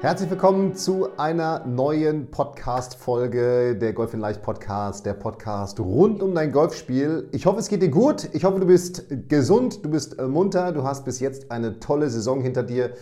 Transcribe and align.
Herzlich 0.00 0.30
willkommen 0.30 0.76
zu 0.76 1.08
einer 1.16 1.66
neuen 1.66 2.30
Podcast-Folge 2.30 3.76
der 3.76 3.92
Golf 3.92 4.14
in 4.14 4.20
Leicht 4.20 4.42
Podcast, 4.42 5.04
der 5.04 5.14
Podcast 5.14 5.80
rund 5.80 6.22
um 6.22 6.36
dein 6.36 6.52
Golfspiel. 6.52 7.28
Ich 7.32 7.46
hoffe, 7.46 7.58
es 7.58 7.68
geht 7.68 7.82
dir 7.82 7.88
gut. 7.88 8.28
Ich 8.32 8.44
hoffe, 8.44 8.60
du 8.60 8.66
bist 8.66 9.06
gesund, 9.28 9.84
du 9.84 9.90
bist 9.90 10.16
äh, 10.20 10.28
munter, 10.28 10.70
du 10.70 10.84
hast 10.84 11.04
bis 11.04 11.18
jetzt 11.18 11.50
eine 11.50 11.80
tolle 11.80 12.10
Saison 12.10 12.40
hinter 12.40 12.62
dir 12.62 12.94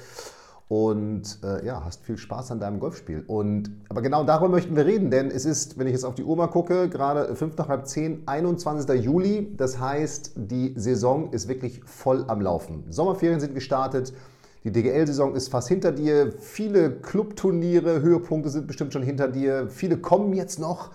und 0.69 1.39
äh, 1.45 1.67
ja, 1.67 1.85
hast 1.85 2.03
viel 2.03 2.17
Spaß 2.17 2.51
an 2.53 2.61
deinem 2.61 2.81
Golfspiel. 2.81 3.25
Und, 3.27 3.71
aber 3.91 4.01
genau 4.01 4.25
darüber 4.25 4.49
möchten 4.49 4.75
wir 4.75 4.87
reden, 4.87 5.11
denn 5.11 5.31
es 5.31 5.45
ist, 5.45 5.79
wenn 5.79 5.87
ich 5.87 5.93
jetzt 5.93 6.05
auf 6.05 6.15
die 6.15 6.25
Uhr 6.25 6.35
mal 6.35 6.47
gucke, 6.47 6.89
gerade 6.89 7.37
5 7.37 7.59
nach 7.59 7.69
halb 7.69 7.87
10, 7.87 8.23
21. 8.27 9.05
Juli. 9.05 9.55
Das 9.55 9.79
heißt, 9.79 10.33
die 10.35 10.73
Saison 10.77 11.31
ist 11.31 11.47
wirklich 11.47 11.83
voll 11.85 12.25
am 12.27 12.41
Laufen. 12.41 12.85
Sommerferien 12.89 13.39
sind 13.39 13.55
gestartet. 13.55 14.15
Die 14.67 14.73
DGL-Saison 14.73 15.37
ist 15.37 15.49
fast 15.49 15.69
hinter 15.69 15.93
dir. 15.93 16.33
Viele 16.41 16.91
Clubturniere, 16.91 18.03
Höhepunkte 18.03 18.51
sind 18.51 18.67
bestimmt 18.67 18.93
schon 18.93 19.05
hinter 19.05 19.29
dir. 19.29 19.69
Viele 19.69 19.97
kommen 19.97 20.33
jetzt 20.33 20.59
noch 20.59 20.91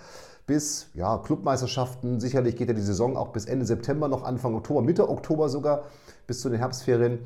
bis 0.45 0.87
ja, 0.93 1.17
Clubmeisterschaften. 1.19 2.19
Sicherlich 2.19 2.57
geht 2.57 2.67
ja 2.67 2.73
die 2.73 2.81
Saison 2.81 3.15
auch 3.15 3.29
bis 3.29 3.45
Ende 3.45 3.65
September 3.65 4.09
noch, 4.09 4.23
Anfang 4.23 4.55
Oktober, 4.55 4.81
Mitte 4.81 5.07
Oktober 5.07 5.47
sogar, 5.47 5.83
bis 6.27 6.41
zu 6.41 6.49
den 6.49 6.57
Herbstferien. 6.59 7.19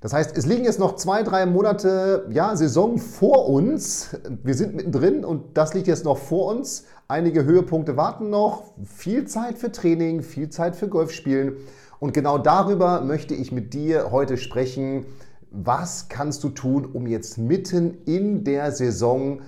Das 0.00 0.14
heißt, 0.14 0.38
es 0.38 0.46
liegen 0.46 0.64
jetzt 0.64 0.78
noch 0.78 0.96
zwei, 0.96 1.22
drei 1.22 1.44
Monate 1.44 2.26
ja, 2.30 2.56
Saison 2.56 2.96
vor 2.96 3.50
uns. 3.50 4.16
Wir 4.42 4.54
sind 4.54 4.74
mittendrin 4.74 5.22
und 5.22 5.58
das 5.58 5.74
liegt 5.74 5.86
jetzt 5.86 6.06
noch 6.06 6.16
vor 6.16 6.46
uns. 6.46 6.86
Einige 7.08 7.44
Höhepunkte 7.44 7.98
warten 7.98 8.30
noch. 8.30 8.72
Viel 8.86 9.26
Zeit 9.26 9.58
für 9.58 9.70
Training, 9.70 10.22
viel 10.22 10.48
Zeit 10.48 10.76
für 10.76 10.88
Golfspielen. 10.88 11.58
Und 11.98 12.14
genau 12.14 12.38
darüber 12.38 13.02
möchte 13.02 13.34
ich 13.34 13.52
mit 13.52 13.74
dir 13.74 14.10
heute 14.10 14.38
sprechen 14.38 15.04
was 15.50 16.08
kannst 16.08 16.44
du 16.44 16.50
tun, 16.50 16.86
um 16.86 17.06
jetzt 17.06 17.38
mitten 17.38 17.98
in 18.06 18.44
der 18.44 18.72
Saison 18.72 19.42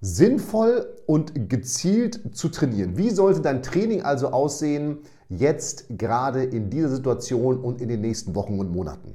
sinnvoll 0.00 0.86
und 1.06 1.48
gezielt 1.48 2.36
zu 2.36 2.48
trainieren? 2.48 2.96
Wie 2.96 3.10
sollte 3.10 3.40
dein 3.40 3.62
Training 3.62 4.02
also 4.02 4.28
aussehen, 4.28 4.98
jetzt 5.28 5.86
gerade 5.90 6.44
in 6.44 6.70
dieser 6.70 6.88
Situation 6.88 7.58
und 7.58 7.80
in 7.80 7.88
den 7.88 8.00
nächsten 8.00 8.34
Wochen 8.34 8.58
und 8.58 8.70
Monaten? 8.70 9.14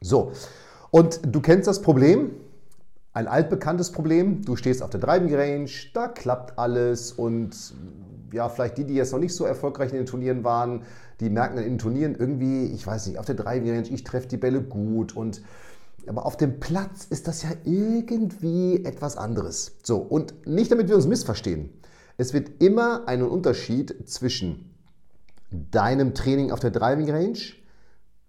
So, 0.00 0.32
und 0.90 1.20
du 1.24 1.40
kennst 1.40 1.66
das 1.66 1.80
Problem, 1.82 2.32
ein 3.14 3.28
altbekanntes 3.28 3.92
Problem. 3.92 4.42
Du 4.42 4.56
stehst 4.56 4.82
auf 4.82 4.90
der 4.90 5.00
Driving 5.00 5.34
Range, 5.34 5.70
da 5.94 6.08
klappt 6.08 6.58
alles 6.58 7.12
und 7.12 7.74
ja, 8.32 8.48
vielleicht 8.48 8.76
die, 8.76 8.84
die 8.84 8.94
jetzt 8.94 9.12
noch 9.12 9.20
nicht 9.20 9.34
so 9.34 9.44
erfolgreich 9.44 9.92
in 9.92 9.98
den 9.98 10.06
Turnieren 10.06 10.42
waren, 10.42 10.82
die 11.20 11.30
merken 11.30 11.56
dann 11.56 11.64
in 11.64 11.74
den 11.74 11.78
Turnieren 11.78 12.16
irgendwie, 12.16 12.66
ich 12.66 12.84
weiß 12.84 13.06
nicht, 13.06 13.18
auf 13.18 13.24
der 13.24 13.36
Driving 13.36 13.70
Range, 13.70 13.88
ich 13.88 14.02
treffe 14.02 14.26
die 14.26 14.36
Bälle 14.36 14.60
gut 14.60 15.16
und 15.16 15.42
aber 16.06 16.26
auf 16.26 16.36
dem 16.36 16.60
Platz 16.60 17.06
ist 17.08 17.28
das 17.28 17.42
ja 17.44 17.50
irgendwie 17.64 18.84
etwas 18.84 19.16
anderes. 19.16 19.76
So, 19.82 19.96
und 19.96 20.46
nicht 20.46 20.70
damit 20.70 20.88
wir 20.88 20.96
uns 20.96 21.06
missverstehen. 21.06 21.70
Es 22.18 22.34
wird 22.34 22.62
immer 22.62 23.08
einen 23.08 23.26
Unterschied 23.26 24.06
zwischen 24.06 24.74
deinem 25.50 26.12
Training 26.12 26.50
auf 26.50 26.60
der 26.60 26.72
Driving 26.72 27.10
Range, 27.10 27.38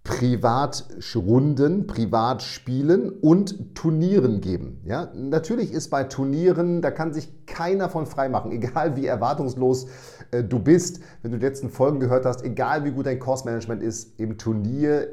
Privatrunden, 0.06 1.88
Privatspielen 1.88 3.10
und 3.10 3.76
Turnieren 3.76 4.40
geben. 4.40 4.80
Ja, 4.86 5.12
natürlich 5.16 5.74
ist 5.74 5.90
bei 5.90 6.04
Turnieren, 6.04 6.84
da 6.84 6.92
kann 6.92 7.12
sich 7.12 7.48
keiner 7.48 7.90
von 7.90 8.06
frei 8.06 8.30
machen, 8.30 8.52
egal 8.52 8.96
wie 8.96 9.08
erwartungslos 9.08 9.88
äh, 10.30 10.44
du 10.44 10.60
bist, 10.60 11.00
wenn 11.24 11.32
du 11.32 11.40
die 11.40 11.46
letzten 11.46 11.72
Folgen 11.72 12.00
gehört 12.00 12.26
hast, 12.26 12.46
egal 12.46 12.86
wie 12.86 12.92
gut 12.92 13.08
dein 13.08 13.18
Course-Management 13.20 13.82
ist, 13.82 14.20
im 14.20 14.38
Turnier, 14.38 15.08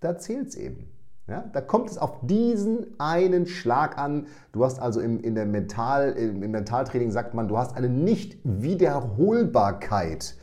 da 0.00 0.18
zählt 0.18 0.48
es 0.48 0.56
eben. 0.56 0.88
Ja, 1.28 1.44
da 1.52 1.60
kommt 1.60 1.88
es 1.88 1.96
auf 1.96 2.18
diesen 2.22 2.98
einen 2.98 3.46
Schlag 3.46 3.96
an. 3.96 4.26
Du 4.52 4.64
hast 4.64 4.80
also 4.80 5.00
im, 5.00 5.20
in 5.20 5.36
der 5.36 5.46
Mental, 5.46 6.10
im 6.10 6.40
Mentaltraining 6.50 7.12
sagt 7.12 7.34
man, 7.34 7.46
du 7.48 7.56
hast 7.56 7.76
eine 7.76 7.88
Nicht-Wiederholbarkeit 7.88 10.34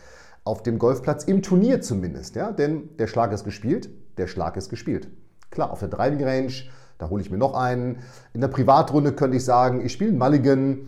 auf 0.43 0.63
dem 0.63 0.79
Golfplatz, 0.79 1.23
im 1.23 1.41
Turnier 1.41 1.81
zumindest. 1.81 2.35
Ja? 2.35 2.51
Denn 2.51 2.89
der 2.97 3.07
Schlag 3.07 3.31
ist 3.31 3.43
gespielt, 3.43 3.89
der 4.17 4.27
Schlag 4.27 4.57
ist 4.57 4.69
gespielt. 4.69 5.09
Klar, 5.49 5.71
auf 5.71 5.79
der 5.79 5.89
Driving 5.89 6.23
Range, 6.23 6.53
da 6.97 7.09
hole 7.09 7.21
ich 7.21 7.29
mir 7.29 7.37
noch 7.37 7.53
einen. 7.53 7.99
In 8.33 8.41
der 8.41 8.47
Privatrunde 8.47 9.13
könnte 9.13 9.37
ich 9.37 9.45
sagen, 9.45 9.85
ich 9.85 9.91
spiele 9.91 10.11
einen 10.11 10.19
Mulligan 10.19 10.87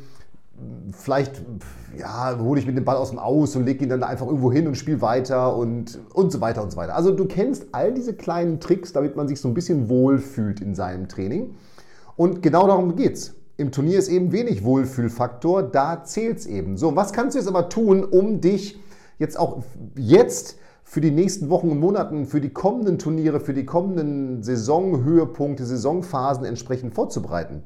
vielleicht 0.92 1.42
ja, 1.98 2.38
hole 2.40 2.60
ich 2.60 2.66
mir 2.66 2.74
den 2.74 2.86
Ball 2.86 2.96
aus 2.96 3.10
dem 3.10 3.20
Aus 3.20 3.56
und 3.56 3.66
lege 3.66 3.84
ihn 3.84 3.90
dann 3.90 4.04
einfach 4.04 4.26
irgendwo 4.26 4.52
hin 4.52 4.68
und 4.68 4.76
spiele 4.76 5.02
weiter 5.02 5.56
und, 5.56 6.00
und 6.14 6.32
so 6.32 6.42
weiter 6.42 6.64
und 6.64 6.72
so 6.72 6.78
weiter. 6.78 6.96
Also 6.96 7.12
du 7.12 7.26
kennst 7.26 7.68
all 7.72 7.94
diese 7.94 8.14
kleinen 8.14 8.60
Tricks, 8.60 8.94
damit 8.94 9.16
man 9.16 9.28
sich 9.28 9.40
so 9.40 9.48
ein 9.48 9.54
bisschen 9.54 9.90
wohlfühlt 9.90 10.60
in 10.60 10.76
seinem 10.76 11.08
Training. 11.08 11.56
Und 12.16 12.42
genau 12.42 12.68
darum 12.68 12.96
geht 12.96 13.14
es. 13.14 13.36
Im 13.58 13.72
Turnier 13.72 14.00
ist 14.00 14.10
eben 14.10 14.32
wenig 14.32 14.64
Wohlfühlfaktor, 14.64 15.64
da 15.64 16.04
zählt 16.04 16.40
es 16.40 16.46
eben. 16.48 16.78
So, 16.78 16.96
was 16.96 17.14
kannst 17.14 17.36
du 17.36 17.40
jetzt 17.40 17.48
aber 17.48 17.70
tun, 17.70 18.04
um 18.04 18.42
dich 18.42 18.80
jetzt 19.20 19.38
auch 19.38 19.64
jetzt 19.96 20.58
für 20.84 21.02
die 21.02 21.12
nächsten 21.12 21.50
Wochen 21.50 21.70
und 21.70 21.80
Monaten, 21.80 22.26
für 22.26 22.42
die 22.42 22.52
kommenden 22.52 23.00
Turniere, 23.00 23.40
für 23.40 23.54
die 23.54 23.66
kommenden 23.66 24.44
Saisonhöhepunkte, 24.44 25.66
Saisonphasen 25.66 26.46
entsprechend 26.46 26.94
vorzubereiten? 26.94 27.64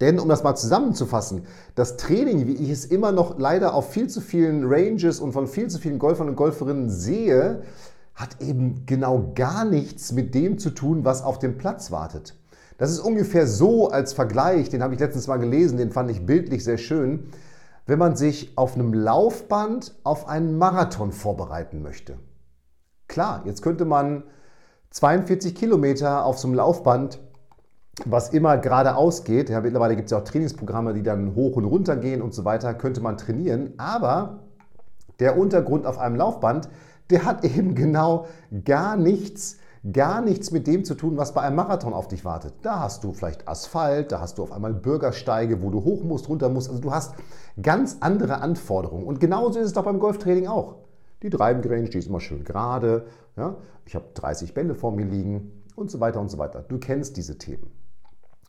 Denn 0.00 0.18
um 0.18 0.28
das 0.28 0.42
mal 0.42 0.56
zusammenzufassen, 0.56 1.42
das 1.74 1.96
Training, 1.96 2.46
wie 2.46 2.54
ich 2.54 2.70
es 2.70 2.84
immer 2.84 3.12
noch 3.12 3.38
leider 3.38 3.74
auf 3.74 3.90
viel 3.92 4.08
zu 4.08 4.20
vielen 4.20 4.64
Ranges 4.64 5.20
und 5.20 5.32
von 5.32 5.46
viel 5.46 5.68
zu 5.68 5.78
vielen 5.78 5.98
Golfern 5.98 6.28
und 6.28 6.36
Golferinnen 6.36 6.90
sehe, 6.90 7.62
hat 8.14 8.40
eben 8.40 8.84
genau 8.86 9.32
gar 9.34 9.64
nichts 9.64 10.12
mit 10.12 10.34
dem 10.34 10.58
zu 10.58 10.70
tun, 10.70 11.04
was 11.04 11.22
auf 11.22 11.38
dem 11.38 11.56
Platz 11.56 11.90
wartet. 11.90 12.36
Das 12.78 12.90
ist 12.90 13.00
ungefähr 13.00 13.46
so 13.46 13.90
als 13.90 14.12
Vergleich, 14.12 14.68
den 14.68 14.82
habe 14.82 14.94
ich 14.94 15.00
letztens 15.00 15.28
mal 15.28 15.36
gelesen, 15.36 15.78
den 15.78 15.92
fand 15.92 16.10
ich 16.10 16.26
bildlich 16.26 16.64
sehr 16.64 16.78
schön, 16.78 17.28
wenn 17.86 17.98
man 17.98 18.16
sich 18.16 18.56
auf 18.56 18.74
einem 18.74 18.94
Laufband 18.94 19.94
auf 20.04 20.28
einen 20.28 20.58
Marathon 20.58 21.12
vorbereiten 21.12 21.82
möchte. 21.82 22.18
Klar, 23.08 23.42
jetzt 23.44 23.62
könnte 23.62 23.84
man 23.84 24.24
42 24.90 25.54
Kilometer 25.54 26.24
auf 26.24 26.38
so 26.38 26.48
einem 26.48 26.56
Laufband 26.56 27.20
was 28.06 28.30
immer 28.30 28.56
geradeaus 28.56 29.24
geht, 29.24 29.50
ja, 29.50 29.60
mittlerweile 29.60 29.96
gibt 29.96 30.06
es 30.06 30.12
ja 30.12 30.18
auch 30.18 30.24
Trainingsprogramme, 30.24 30.94
die 30.94 31.02
dann 31.02 31.34
hoch 31.34 31.56
und 31.56 31.64
runter 31.64 31.96
gehen 31.96 32.22
und 32.22 32.32
so 32.32 32.44
weiter, 32.44 32.74
könnte 32.74 33.00
man 33.00 33.18
trainieren. 33.18 33.74
Aber 33.76 34.40
der 35.20 35.36
Untergrund 35.36 35.86
auf 35.86 35.98
einem 35.98 36.16
Laufband, 36.16 36.68
der 37.10 37.24
hat 37.24 37.44
eben 37.56 37.74
genau 37.74 38.26
gar 38.64 38.96
nichts, 38.96 39.58
gar 39.90 40.20
nichts 40.20 40.52
mit 40.52 40.66
dem 40.66 40.84
zu 40.84 40.94
tun, 40.94 41.16
was 41.16 41.34
bei 41.34 41.40
einem 41.40 41.56
Marathon 41.56 41.92
auf 41.92 42.06
dich 42.06 42.24
wartet. 42.24 42.54
Da 42.62 42.80
hast 42.80 43.02
du 43.02 43.12
vielleicht 43.12 43.48
Asphalt, 43.48 44.12
da 44.12 44.20
hast 44.20 44.38
du 44.38 44.42
auf 44.44 44.52
einmal 44.52 44.72
Bürgersteige, 44.72 45.62
wo 45.62 45.70
du 45.70 45.82
hoch 45.82 46.04
musst, 46.04 46.28
runter 46.28 46.48
musst. 46.48 46.68
Also 46.68 46.80
du 46.80 46.92
hast 46.92 47.14
ganz 47.60 47.96
andere 48.00 48.40
Anforderungen. 48.40 49.06
Und 49.06 49.18
genauso 49.18 49.58
ist 49.58 49.66
es 49.66 49.72
doch 49.72 49.84
beim 49.84 49.98
Golftraining 49.98 50.46
auch. 50.46 50.76
Die 51.22 51.30
Driving 51.30 51.68
Range, 51.70 51.88
die 51.88 51.98
ist 51.98 52.08
immer 52.08 52.20
schön 52.20 52.44
gerade. 52.44 53.06
Ja? 53.36 53.56
Ich 53.84 53.94
habe 53.94 54.06
30 54.14 54.54
Bälle 54.54 54.74
vor 54.74 54.92
mir 54.92 55.06
liegen 55.06 55.62
und 55.74 55.90
so 55.90 55.98
weiter 55.98 56.20
und 56.20 56.30
so 56.30 56.38
weiter. 56.38 56.64
Du 56.68 56.78
kennst 56.78 57.16
diese 57.16 57.38
Themen. 57.38 57.70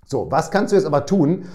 So, 0.06 0.30
was 0.30 0.52
kannst 0.52 0.72
du 0.72 0.76
jetzt 0.76 0.86
aber 0.86 1.06
tun, 1.06 1.46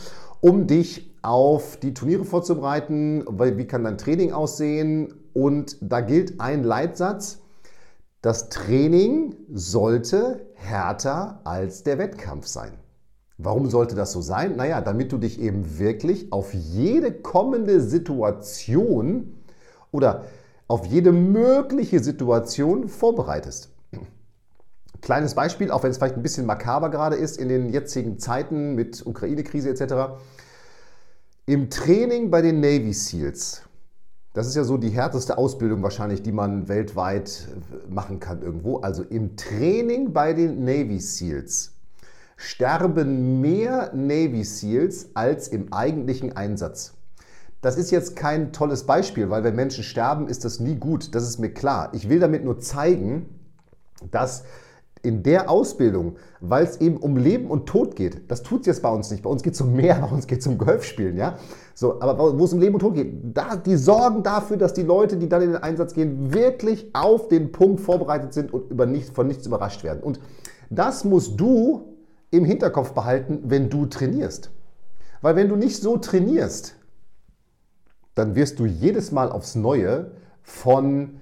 um 0.40 0.66
dich 0.66 1.14
auf 1.22 1.76
die 1.76 1.94
Turniere 1.94 2.24
vorzubereiten? 2.24 3.24
Wie 3.28 3.66
kann 3.66 3.84
dein 3.84 3.98
Training 3.98 4.32
aussehen? 4.32 5.14
Und 5.34 5.76
da 5.80 6.00
gilt 6.00 6.40
ein 6.40 6.64
Leitsatz. 6.64 7.42
Das 8.20 8.48
Training 8.48 9.36
sollte 9.52 10.48
härter 10.54 11.40
als 11.44 11.84
der 11.84 11.98
Wettkampf 11.98 12.46
sein. 12.46 12.72
Warum 13.36 13.70
sollte 13.70 13.94
das 13.94 14.10
so 14.10 14.20
sein? 14.20 14.56
Naja, 14.56 14.80
damit 14.80 15.12
du 15.12 15.18
dich 15.18 15.40
eben 15.40 15.78
wirklich 15.78 16.32
auf 16.32 16.52
jede 16.52 17.12
kommende 17.12 17.80
Situation 17.80 19.38
oder 19.92 20.24
auf 20.66 20.84
jede 20.86 21.12
mögliche 21.12 22.00
Situation 22.00 22.88
vorbereitest. 22.88 23.70
Kleines 25.00 25.36
Beispiel, 25.36 25.70
auch 25.70 25.84
wenn 25.84 25.92
es 25.92 25.98
vielleicht 25.98 26.16
ein 26.16 26.22
bisschen 26.22 26.44
makaber 26.44 26.90
gerade 26.90 27.14
ist 27.14 27.38
in 27.38 27.48
den 27.48 27.70
jetzigen 27.70 28.18
Zeiten 28.18 28.74
mit 28.74 29.06
Ukraine-Krise 29.06 29.70
etc. 29.70 30.20
Im 31.46 31.70
Training 31.70 32.32
bei 32.32 32.42
den 32.42 32.58
Navy 32.58 32.92
SEALs 32.92 33.62
Das 34.34 34.46
ist 34.46 34.54
ja 34.54 34.64
so 34.64 34.76
die 34.76 34.90
härteste 34.90 35.38
Ausbildung 35.38 35.82
wahrscheinlich, 35.82 36.22
die 36.22 36.32
man 36.32 36.68
weltweit 36.68 37.48
machen 37.88 38.20
kann 38.20 38.42
irgendwo. 38.42 38.78
Also 38.78 39.02
im 39.02 39.36
Training 39.36 40.12
bei 40.12 40.32
den 40.32 40.64
Navy 40.64 41.00
SEALs 41.00 41.72
sterben 42.36 43.40
mehr 43.40 43.92
Navy 43.94 44.44
SEALs 44.44 45.08
als 45.14 45.48
im 45.48 45.72
eigentlichen 45.72 46.36
Einsatz. 46.36 46.94
Das 47.60 47.76
ist 47.76 47.90
jetzt 47.90 48.14
kein 48.14 48.52
tolles 48.52 48.84
Beispiel, 48.84 49.30
weil 49.30 49.42
wenn 49.42 49.56
Menschen 49.56 49.82
sterben, 49.82 50.28
ist 50.28 50.44
das 50.44 50.60
nie 50.60 50.76
gut. 50.76 51.14
Das 51.16 51.24
ist 51.24 51.40
mir 51.40 51.52
klar. 51.52 51.90
Ich 51.92 52.08
will 52.08 52.20
damit 52.20 52.44
nur 52.44 52.60
zeigen, 52.60 53.26
dass 54.12 54.44
in 55.02 55.22
der 55.22 55.50
Ausbildung, 55.50 56.16
weil 56.40 56.64
es 56.64 56.80
eben 56.80 56.96
um 56.96 57.16
Leben 57.16 57.50
und 57.50 57.66
Tod 57.66 57.96
geht, 57.96 58.30
das 58.30 58.42
tut 58.42 58.60
es 58.60 58.66
jetzt 58.66 58.82
bei 58.82 58.90
uns 58.90 59.10
nicht. 59.10 59.22
Bei 59.22 59.30
uns 59.30 59.42
geht 59.42 59.54
es 59.54 59.60
um 59.60 59.74
mehr, 59.74 59.96
bei 60.00 60.08
uns 60.08 60.26
geht 60.26 60.40
es 60.40 60.46
um 60.46 60.58
Golfspielen, 60.58 61.16
ja. 61.16 61.38
So, 61.74 62.00
aber 62.00 62.38
wo 62.38 62.44
es 62.44 62.52
um 62.52 62.60
Leben 62.60 62.74
und 62.74 62.80
Tod 62.80 62.94
geht, 62.94 63.36
da, 63.36 63.56
die 63.56 63.76
sorgen 63.76 64.22
dafür, 64.22 64.56
dass 64.56 64.74
die 64.74 64.82
Leute, 64.82 65.16
die 65.16 65.28
dann 65.28 65.42
in 65.42 65.52
den 65.52 65.62
Einsatz 65.62 65.94
gehen, 65.94 66.32
wirklich 66.32 66.90
auf 66.94 67.28
den 67.28 67.52
Punkt 67.52 67.80
vorbereitet 67.80 68.32
sind 68.32 68.52
und 68.52 68.70
über 68.70 68.86
nicht, 68.86 69.14
von 69.14 69.26
nichts 69.26 69.46
überrascht 69.46 69.84
werden. 69.84 70.02
Und 70.02 70.20
das 70.70 71.04
musst 71.04 71.38
du 71.40 71.96
im 72.30 72.44
Hinterkopf 72.44 72.92
behalten, 72.92 73.40
wenn 73.44 73.70
du 73.70 73.86
trainierst. 73.86 74.50
Weil 75.22 75.36
wenn 75.36 75.48
du 75.48 75.56
nicht 75.56 75.80
so 75.80 75.96
trainierst, 75.96 76.74
dann 78.14 78.34
wirst 78.34 78.58
du 78.58 78.66
jedes 78.66 79.12
Mal 79.12 79.30
aufs 79.30 79.54
Neue 79.54 80.10
von 80.42 81.20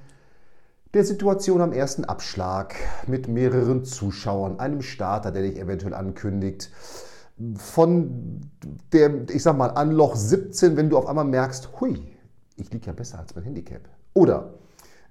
der 0.94 1.04
Situation 1.04 1.60
am 1.60 1.72
ersten 1.72 2.04
Abschlag 2.04 2.74
mit 3.06 3.28
mehreren 3.28 3.84
Zuschauern, 3.84 4.58
einem 4.58 4.82
Starter, 4.82 5.30
der 5.30 5.42
dich 5.42 5.58
eventuell 5.58 5.94
ankündigt, 5.94 6.70
von 7.56 8.40
der, 8.92 9.28
ich 9.28 9.42
sag 9.42 9.56
mal, 9.56 9.68
an 9.68 9.90
Loch 9.90 10.16
17, 10.16 10.76
wenn 10.76 10.88
du 10.88 10.96
auf 10.96 11.06
einmal 11.06 11.24
merkst, 11.24 11.68
hui, 11.80 12.02
ich 12.56 12.72
liege 12.72 12.86
ja 12.86 12.92
besser 12.92 13.18
als 13.18 13.34
mein 13.34 13.44
Handicap. 13.44 13.82
Oder 14.14 14.54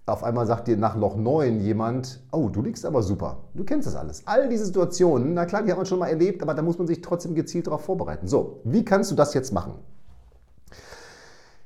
auf 0.08 0.24
einmal 0.24 0.46
sagt 0.46 0.68
dir 0.68 0.78
nach 0.78 0.96
Loch 0.96 1.16
9 1.16 1.60
jemand, 1.60 2.22
oh, 2.32 2.50
du 2.50 2.62
liegst 2.62 2.86
aber 2.86 3.04
super. 3.04 3.44
Du 3.54 3.64
kennst 3.64 3.88
das 3.88 3.96
alles. 3.96 4.24
All 4.26 4.50
diese 4.50 4.66
Situationen, 4.66 5.34
na 5.34 5.46
klar, 5.46 5.64
die 5.64 5.72
hat 5.72 5.78
man 5.78 5.86
schon 5.86 6.00
mal 6.00 6.08
erlebt, 6.08 6.42
aber 6.42 6.54
da 6.54 6.62
muss 6.62 6.78
man 6.78 6.88
sich 6.88 7.02
trotzdem 7.02 7.36
gezielt 7.36 7.68
darauf 7.68 7.82
vorbereiten. 7.86 8.28
So, 8.28 8.62
wie 8.64 8.86
kannst 8.86 9.12
du 9.12 9.16
das 9.16 9.34
jetzt 9.34 9.52
machen? 9.52 9.76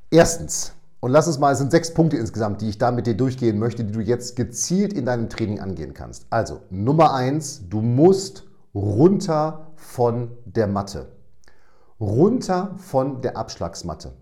Erstens, 0.10 0.74
und 1.00 1.12
lass 1.12 1.28
uns 1.28 1.40
mal, 1.40 1.54
es 1.54 1.60
sind 1.60 1.72
sechs 1.72 1.94
Punkte 1.94 2.18
insgesamt, 2.18 2.62
die 2.62 2.70
ich 2.70 2.78
da 2.78 2.92
mit 2.92 3.08
dir 3.08 3.16
durchgehen 3.16 3.58
möchte, 3.58 3.84
die 3.84 3.94
du 3.94 4.02
jetzt 4.02 4.36
gezielt 4.36 4.94
in 4.94 5.06
deinem 5.06 5.30
Training 5.30 5.60
angehen 5.60 5.94
kannst. 5.94 6.28
Also, 6.30 6.62
Nummer 6.70 7.14
eins, 7.14 7.68
du 7.70 7.82
musst 7.82 8.48
runter 8.76 9.72
von 9.76 10.32
der 10.46 10.68
Matte. 10.68 11.08
Runter 12.00 12.76
von 12.78 13.22
der 13.22 13.38
Abschlagsmatte. 13.38 14.14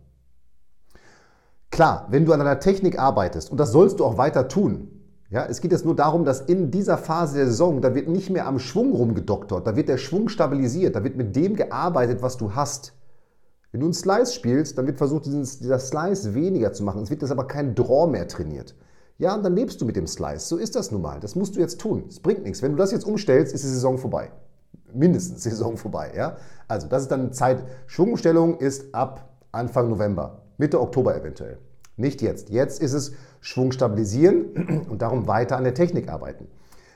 Klar, 1.72 2.08
wenn 2.10 2.26
du 2.26 2.34
an 2.34 2.40
deiner 2.40 2.60
Technik 2.60 2.98
arbeitest, 2.98 3.52
und 3.52 3.60
das 3.60 3.72
sollst 3.72 4.00
du 4.00 4.06
auch 4.06 4.18
weiter 4.18 4.48
tun, 4.48 4.90
ja, 5.30 5.46
es 5.46 5.60
geht 5.60 5.74
jetzt 5.74 5.84
nur 5.84 5.96
darum, 5.96 6.24
dass 6.24 6.40
in 6.42 6.72
dieser 6.72 6.98
Phase 6.98 7.38
der 7.38 7.48
Saison, 7.48 7.82
da 7.82 7.94
wird 7.94 8.08
nicht 8.08 8.30
mehr 8.30 8.48
am 8.48 8.60
Schwung 8.60 8.94
rumgedoktert, 8.94 9.68
da 9.68 9.76
wird 9.76 9.90
der 9.90 9.98
Schwung 9.98 10.30
stabilisiert, 10.30 10.96
da 10.96 11.04
wird 11.04 11.18
mit 11.18 11.36
dem 11.36 11.56
gearbeitet, 11.56 12.22
was 12.22 12.38
du 12.38 12.56
hast. 12.56 12.94
Wenn 13.72 13.82
du 13.82 13.88
einen 13.88 13.94
Slice 13.94 14.34
spielst, 14.34 14.78
dann 14.78 14.88
wird 14.88 14.98
versucht, 14.98 15.26
diesen, 15.26 15.44
dieser 15.44 15.80
Slice 15.80 16.34
weniger 16.34 16.74
zu 16.74 16.84
machen. 16.84 17.04
Es 17.04 17.10
wird 17.10 17.22
jetzt 17.22 17.32
aber 17.32 17.48
kein 17.48 17.76
Draw 17.76 18.08
mehr 18.08 18.28
trainiert. 18.28 18.76
Ja, 19.18 19.36
und 19.36 19.44
dann 19.44 19.56
lebst 19.56 19.82
du 19.82 19.86
mit 19.86 19.96
dem 19.96 20.08
Slice. 20.08 20.48
So 20.48 20.58
ist 20.58 20.76
das 20.76 20.92
nun 20.92 21.02
mal. 21.02 21.20
Das 21.20 21.36
musst 21.36 21.56
du 21.56 21.60
jetzt 21.60 21.82
tun. 21.82 22.06
Es 22.08 22.20
bringt 22.20 22.44
nichts. 22.44 22.62
Wenn 22.62 22.72
du 22.72 22.78
das 22.78 22.92
jetzt 22.92 23.06
umstellst, 23.06 23.54
ist 23.54 23.64
die 23.64 23.70
Saison 23.70 23.98
vorbei. 23.98 24.32
Mindestens 24.94 25.44
Saison 25.44 25.76
vorbei. 25.76 26.14
Ja? 26.16 26.38
Also, 26.68 26.88
das 26.88 27.04
ist 27.04 27.12
dann 27.12 27.34
Zeit. 27.34 27.64
Schwungstellung 27.88 28.58
ist 28.60 28.94
ab 28.94 29.30
Anfang 29.52 29.90
November, 29.90 30.44
Mitte 30.58 30.80
Oktober 30.80 31.16
eventuell. 31.16 31.58
Nicht 31.98 32.22
jetzt. 32.22 32.50
Jetzt 32.50 32.82
ist 32.82 32.94
es 32.94 33.14
Schwung 33.42 33.72
stabilisieren 33.72 34.86
und 34.90 35.02
darum 35.02 35.28
weiter 35.28 35.58
an 35.58 35.64
der 35.64 35.74
Technik 35.74 36.10
arbeiten. 36.10 36.48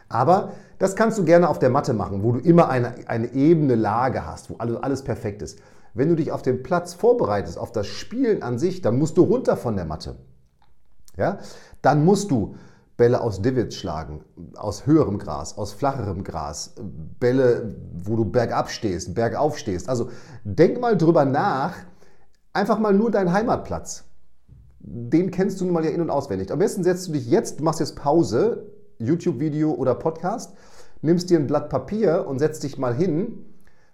Aber 0.09 0.51
das 0.77 0.95
kannst 0.95 1.17
du 1.17 1.24
gerne 1.25 1.50
auf 1.50 1.57
der 1.57 1.69
Matte 1.69 1.94
machen, 1.94 2.21
wo 2.24 2.33
du 2.33 2.39
immer 2.39 2.69
eine, 2.69 2.94
eine 3.07 3.33
ebene 3.33 3.75
Lage 3.75 4.25
hast, 4.25 4.50
wo 4.50 4.57
alles 4.57 5.03
perfekt 5.03 5.41
ist. 5.41 5.59
Wenn 5.93 6.09
du 6.09 6.15
dich 6.15 6.31
auf 6.31 6.41
dem 6.41 6.63
Platz 6.63 6.93
vorbereitest, 6.93 7.57
auf 7.57 7.71
das 7.71 7.88
Spielen 7.88 8.43
an 8.43 8.57
sich, 8.59 8.81
dann 8.81 8.97
musst 8.97 9.17
du 9.17 9.23
runter 9.23 9.57
von 9.57 9.75
der 9.75 9.85
Matte. 9.85 10.15
Ja? 11.17 11.39
Dann 11.81 12.05
musst 12.05 12.31
du 12.31 12.55
Bälle 12.97 13.21
aus 13.21 13.41
Divots 13.41 13.75
schlagen, 13.75 14.23
aus 14.55 14.85
höherem 14.85 15.17
Gras, 15.17 15.57
aus 15.57 15.73
flacherem 15.73 16.23
Gras, 16.23 16.75
Bälle, 17.19 17.75
wo 17.93 18.15
du 18.15 18.25
bergab 18.25 18.69
stehst, 18.69 19.15
bergauf 19.15 19.57
stehst. 19.57 19.89
Also 19.89 20.09
denk 20.43 20.79
mal 20.79 20.95
drüber 20.95 21.25
nach, 21.25 21.73
einfach 22.53 22.79
mal 22.79 22.93
nur 22.93 23.11
deinen 23.11 23.33
Heimatplatz. 23.33 24.03
Den 24.79 25.31
kennst 25.31 25.59
du 25.59 25.65
nun 25.65 25.73
mal 25.73 25.83
ja 25.83 25.91
in- 25.91 26.01
und 26.01 26.09
auswendig. 26.09 26.51
Am 26.51 26.59
besten 26.59 26.83
setzt 26.83 27.07
du 27.07 27.13
dich 27.13 27.27
jetzt, 27.27 27.61
machst 27.61 27.79
jetzt 27.79 27.95
Pause, 27.95 28.71
YouTube-Video 28.99 29.71
oder 29.71 29.95
Podcast, 29.95 30.53
nimmst 31.01 31.29
dir 31.29 31.39
ein 31.39 31.47
Blatt 31.47 31.69
Papier 31.69 32.25
und 32.27 32.39
setzt 32.39 32.63
dich 32.63 32.77
mal 32.77 32.93
hin 32.93 33.45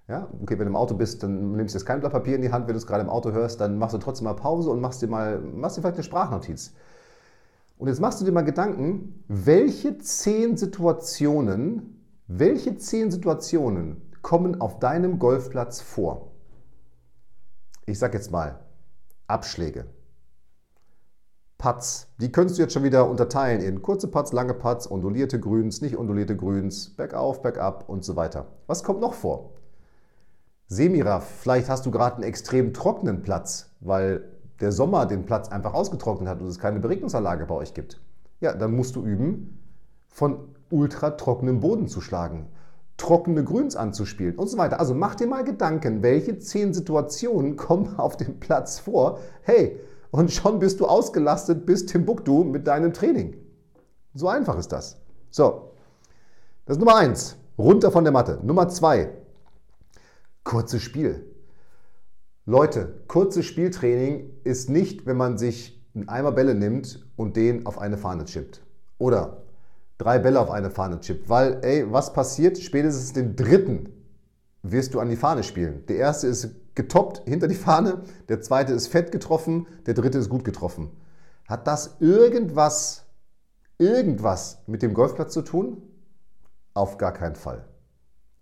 ja, 0.07 0.29
okay, 0.41 0.57
wenn 0.57 0.65
du 0.65 0.71
im 0.71 0.75
Auto 0.75 0.95
bist, 0.95 1.23
dann 1.23 1.51
nimmst 1.53 1.75
du 1.75 1.79
jetzt 1.79 1.85
kein 1.85 1.99
Blatt 1.99 2.13
Papier 2.13 2.35
in 2.35 2.41
die 2.41 2.51
Hand, 2.51 2.67
wenn 2.67 2.73
du 2.73 2.77
es 2.77 2.87
gerade 2.87 3.03
im 3.03 3.09
Auto 3.09 3.31
hörst, 3.31 3.59
dann 3.59 3.77
machst 3.77 3.93
du 3.93 3.97
trotzdem 3.97 4.25
mal 4.25 4.35
Pause 4.35 4.69
und 4.69 4.79
machst 4.79 5.01
dir 5.01 5.07
mal, 5.07 5.39
machst 5.39 5.77
dir 5.77 5.81
vielleicht 5.81 5.97
eine 5.97 6.03
Sprachnotiz. 6.03 6.73
Und 7.77 7.89
jetzt 7.89 7.99
machst 7.99 8.21
du 8.21 8.25
dir 8.25 8.31
mal 8.31 8.41
Gedanken, 8.43 9.23
welche 9.27 9.97
zehn 9.97 10.55
Situationen, 10.57 12.03
welche 12.27 12.77
zehn 12.77 13.11
Situationen 13.11 14.01
kommen 14.21 14.61
auf 14.61 14.79
deinem 14.79 15.19
Golfplatz 15.19 15.81
vor? 15.81 16.31
Ich 17.85 17.99
sag 17.99 18.13
jetzt 18.13 18.31
mal 18.31 18.59
Abschläge, 19.27 19.85
Putts. 21.57 22.07
Die 22.21 22.31
könntest 22.31 22.57
du 22.57 22.63
jetzt 22.63 22.73
schon 22.73 22.83
wieder 22.83 23.09
unterteilen 23.09 23.61
in 23.61 23.81
kurze 23.81 24.07
Putts, 24.07 24.31
lange 24.31 24.53
Putts, 24.53 24.89
ondulierte 24.89 25.39
Grüns, 25.39 25.81
nicht 25.81 25.97
ondulierte 25.97 26.37
Grüns, 26.37 26.95
bergauf, 26.95 27.41
bergab 27.41 27.89
und 27.89 28.05
so 28.05 28.15
weiter. 28.15 28.45
Was 28.67 28.83
kommt 28.83 29.01
noch 29.01 29.13
vor? 29.13 29.51
Semiraff, 30.67 31.25
vielleicht 31.41 31.69
hast 31.69 31.85
du 31.85 31.91
gerade 31.91 32.15
einen 32.15 32.23
extrem 32.23 32.73
trockenen 32.73 33.21
Platz, 33.21 33.69
weil 33.79 34.23
der 34.59 34.73
Sommer 34.73 35.05
den 35.05 35.25
Platz 35.25 35.49
einfach 35.49 35.73
ausgetrocknet 35.73 36.27
hat 36.27 36.41
und 36.41 36.47
es 36.47 36.59
keine 36.59 36.79
Beregnungsanlage 36.79 37.45
bei 37.45 37.55
euch 37.55 37.73
gibt. 37.73 38.01
Ja, 38.41 38.53
dann 38.53 38.75
musst 38.75 38.95
du 38.97 39.03
üben, 39.03 39.59
von 40.09 40.39
ultra 40.69 41.11
trockenem 41.11 41.61
Boden 41.61 41.87
zu 41.87 42.01
schlagen, 42.01 42.47
trockene 42.97 43.43
Grüns 43.45 43.77
anzuspielen 43.77 44.35
und 44.35 44.47
so 44.47 44.57
weiter. 44.57 44.79
Also 44.79 44.93
mach 44.93 45.15
dir 45.15 45.27
mal 45.27 45.43
Gedanken, 45.43 46.03
welche 46.03 46.37
zehn 46.39 46.73
Situationen 46.73 47.55
kommen 47.57 47.97
auf 47.97 48.17
dem 48.17 48.39
Platz 48.39 48.79
vor. 48.79 49.19
Hey, 49.43 49.79
und 50.11 50.31
schon 50.31 50.59
bist 50.59 50.79
du 50.79 50.85
ausgelastet 50.85 51.65
bis 51.65 51.85
Timbuktu 51.85 52.43
mit 52.43 52.67
deinem 52.67 52.91
Training. 52.91 53.37
So 54.13 54.27
einfach 54.27 54.57
ist 54.57 54.71
das. 54.71 54.97
So, 55.29 55.71
das 56.65 56.75
ist 56.75 56.79
Nummer 56.79 56.97
eins. 56.97 57.37
Runter 57.57 57.91
von 57.91 58.03
der 58.03 58.13
Matte. 58.13 58.39
Nummer 58.43 58.67
zwei, 58.67 59.11
Kurzes 60.47 60.81
Spiel. 60.81 61.25
Leute, 62.45 63.03
kurzes 63.09 63.45
Spieltraining 63.45 64.29
ist 64.45 64.69
nicht, 64.69 65.05
wenn 65.05 65.17
man 65.17 65.37
sich 65.37 65.85
einen 65.93 66.07
Eimer 66.07 66.31
Bälle 66.31 66.55
nimmt 66.55 67.05
und 67.17 67.35
den 67.35 67.65
auf 67.65 67.77
eine 67.79 67.97
Fahne 67.97 68.23
chippt. 68.23 68.61
Oder 68.97 69.43
drei 69.97 70.19
Bälle 70.19 70.39
auf 70.39 70.49
eine 70.49 70.71
Fahne 70.71 71.01
chippt. 71.01 71.27
Weil, 71.27 71.59
ey, 71.65 71.91
was 71.91 72.13
passiert? 72.13 72.57
Spätestens 72.59 73.11
den 73.11 73.35
dritten 73.35 73.89
wirst 74.63 74.93
du 74.93 75.01
an 75.01 75.09
die 75.09 75.17
Fahne 75.17 75.43
spielen. 75.43 75.85
Der 75.87 75.97
erste 75.97 76.27
ist 76.27 76.55
getoppt 76.75 77.27
hinter 77.27 77.49
die 77.49 77.55
Fahne, 77.55 78.03
der 78.29 78.39
zweite 78.39 78.71
ist 78.71 78.87
fett 78.87 79.11
getroffen, 79.11 79.67
der 79.85 79.95
dritte 79.95 80.17
ist 80.17 80.29
gut 80.29 80.45
getroffen. 80.45 80.91
Hat 81.45 81.67
das 81.67 81.97
irgendwas, 81.99 83.05
irgendwas 83.79 84.63
mit 84.65 84.81
dem 84.81 84.93
Golfplatz 84.93 85.33
zu 85.33 85.41
tun? 85.41 85.81
Auf 86.73 86.97
gar 86.97 87.11
keinen 87.11 87.35
Fall. 87.35 87.67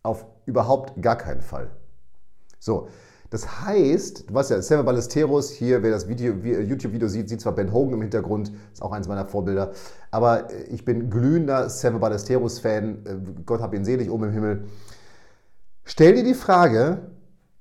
Auf 0.03 0.27
überhaupt 0.45 1.01
gar 1.01 1.17
keinen 1.17 1.41
Fall. 1.41 1.71
So, 2.65 2.87
das 3.29 3.61
heißt, 3.61 4.27
du 4.27 4.33
weißt 4.33 4.49
ja, 4.49 4.59
Sever 4.59 4.83
Ballesteros, 4.83 5.51
hier, 5.51 5.83
wer 5.83 5.91
das 5.91 6.07
YouTube-Video 6.07 7.07
sieht, 7.07 7.29
sieht 7.29 7.39
zwar 7.39 7.53
Ben 7.53 7.71
Hogan 7.71 7.93
im 7.93 8.01
Hintergrund, 8.01 8.51
ist 8.73 8.81
auch 8.81 8.91
eines 8.91 9.07
meiner 9.07 9.27
Vorbilder, 9.27 9.71
aber 10.09 10.51
äh, 10.51 10.63
ich 10.63 10.83
bin 10.83 11.11
glühender 11.11 11.69
Sever 11.69 11.99
Ballesteros-Fan, 11.99 13.05
äh, 13.05 13.41
Gott 13.45 13.61
hab 13.61 13.75
ihn 13.75 13.85
selig 13.85 14.09
oben 14.09 14.25
im 14.25 14.31
Himmel. 14.31 14.65
Stell 15.83 16.15
dir 16.15 16.23
die 16.23 16.33
Frage, 16.33 17.11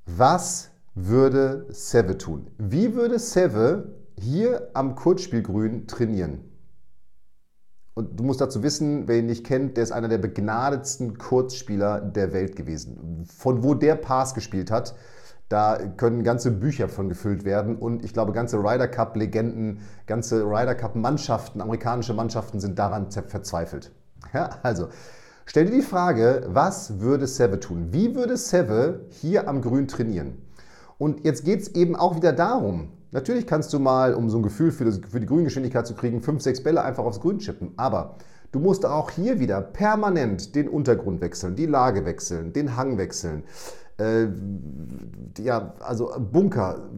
was 0.07 0.71
würde 0.95 1.67
Seve 1.69 2.17
tun? 2.17 2.47
Wie 2.57 2.95
würde 2.95 3.19
Seve 3.19 3.97
hier 4.19 4.71
am 4.73 4.95
Kurzspielgrün 4.95 5.87
trainieren? 5.87 6.54
Und 7.95 8.19
du 8.19 8.25
musst 8.25 8.41
dazu 8.41 8.63
wissen, 8.63 9.07
wer 9.07 9.19
ihn 9.19 9.27
nicht 9.27 9.47
kennt, 9.47 9.77
der 9.77 9.85
ist 9.85 9.93
einer 9.93 10.09
der 10.09 10.19
begnadetsten 10.19 11.17
Kurzspieler 11.17 12.01
der 12.01 12.33
Welt 12.33 12.57
gewesen. 12.57 13.25
Von 13.37 13.63
wo 13.63 13.75
der 13.75 13.95
Pass 13.95 14.35
gespielt 14.35 14.71
hat, 14.71 14.95
da 15.49 15.79
können 15.97 16.25
ganze 16.25 16.51
Bücher 16.51 16.89
von 16.89 17.09
gefüllt 17.09 17.45
werden 17.45 17.77
und 17.77 18.05
ich 18.05 18.13
glaube, 18.13 18.33
ganze 18.33 18.57
Ryder 18.59 18.89
Cup-Legenden, 18.89 19.81
ganze 20.07 20.43
Ryder 20.43 20.75
Cup-Mannschaften, 20.75 21.61
amerikanische 21.61 22.15
Mannschaften 22.15 22.59
sind 22.59 22.79
daran 22.79 23.11
verzweifelt. 23.11 23.93
Ja, 24.33 24.59
also, 24.63 24.89
stell 25.45 25.67
dir 25.67 25.77
die 25.77 25.83
Frage, 25.83 26.47
was 26.49 26.99
würde 27.01 27.29
Seve 27.29 27.61
tun? 27.61 27.89
Wie 27.93 28.17
würde 28.17 28.37
Seve 28.37 29.07
hier 29.11 29.47
am 29.49 29.61
Grün 29.61 29.87
trainieren? 29.87 30.39
Und 30.99 31.25
jetzt 31.25 31.45
geht 31.45 31.61
es 31.61 31.69
eben 31.69 31.95
auch 31.95 32.17
wieder 32.17 32.33
darum, 32.33 32.89
Natürlich 33.15 33.47
kannst 33.47 33.73
du 33.73 33.79
mal, 33.79 34.13
um 34.13 34.29
so 34.29 34.39
ein 34.39 34.43
Gefühl 34.43 34.73
für, 34.73 34.85
das, 34.85 34.99
für 35.09 35.21
die 35.21 35.27
Grüngeschwindigkeit 35.27 35.87
zu 35.87 35.95
kriegen, 35.95 36.21
fünf, 36.21 36.43
sechs 36.43 36.61
Bälle 36.61 36.83
einfach 36.83 37.05
aufs 37.05 37.21
Grün 37.21 37.39
chippen. 37.39 37.73
Aber 37.77 38.17
du 38.51 38.59
musst 38.59 38.85
auch 38.85 39.09
hier 39.09 39.39
wieder 39.39 39.61
permanent 39.61 40.57
den 40.57 40.69
Untergrund 40.69 41.21
wechseln, 41.21 41.55
die 41.55 41.67
Lage 41.67 42.05
wechseln, 42.07 42.53
den 42.53 42.77
Hang 42.77 42.99
wechseln. 42.99 43.45
Äh, 43.99 44.27
ja, 45.39 45.75
also 45.79 46.11
Bunker, 46.19 46.91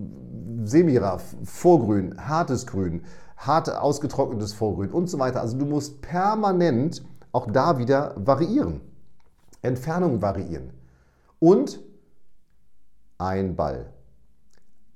Semiraff, 0.64 1.36
Vorgrün, 1.44 2.14
hartes 2.16 2.66
Grün, 2.66 3.02
hart 3.36 3.68
ausgetrocknetes 3.68 4.54
Vorgrün 4.54 4.92
und 4.92 5.10
so 5.10 5.18
weiter. 5.18 5.42
Also 5.42 5.58
du 5.58 5.66
musst 5.66 6.00
permanent 6.00 7.04
auch 7.32 7.50
da 7.50 7.76
wieder 7.76 8.14
variieren. 8.16 8.80
Entfernung 9.60 10.22
variieren. 10.22 10.70
Und 11.40 11.78
ein 13.18 13.54
Ball. 13.54 13.92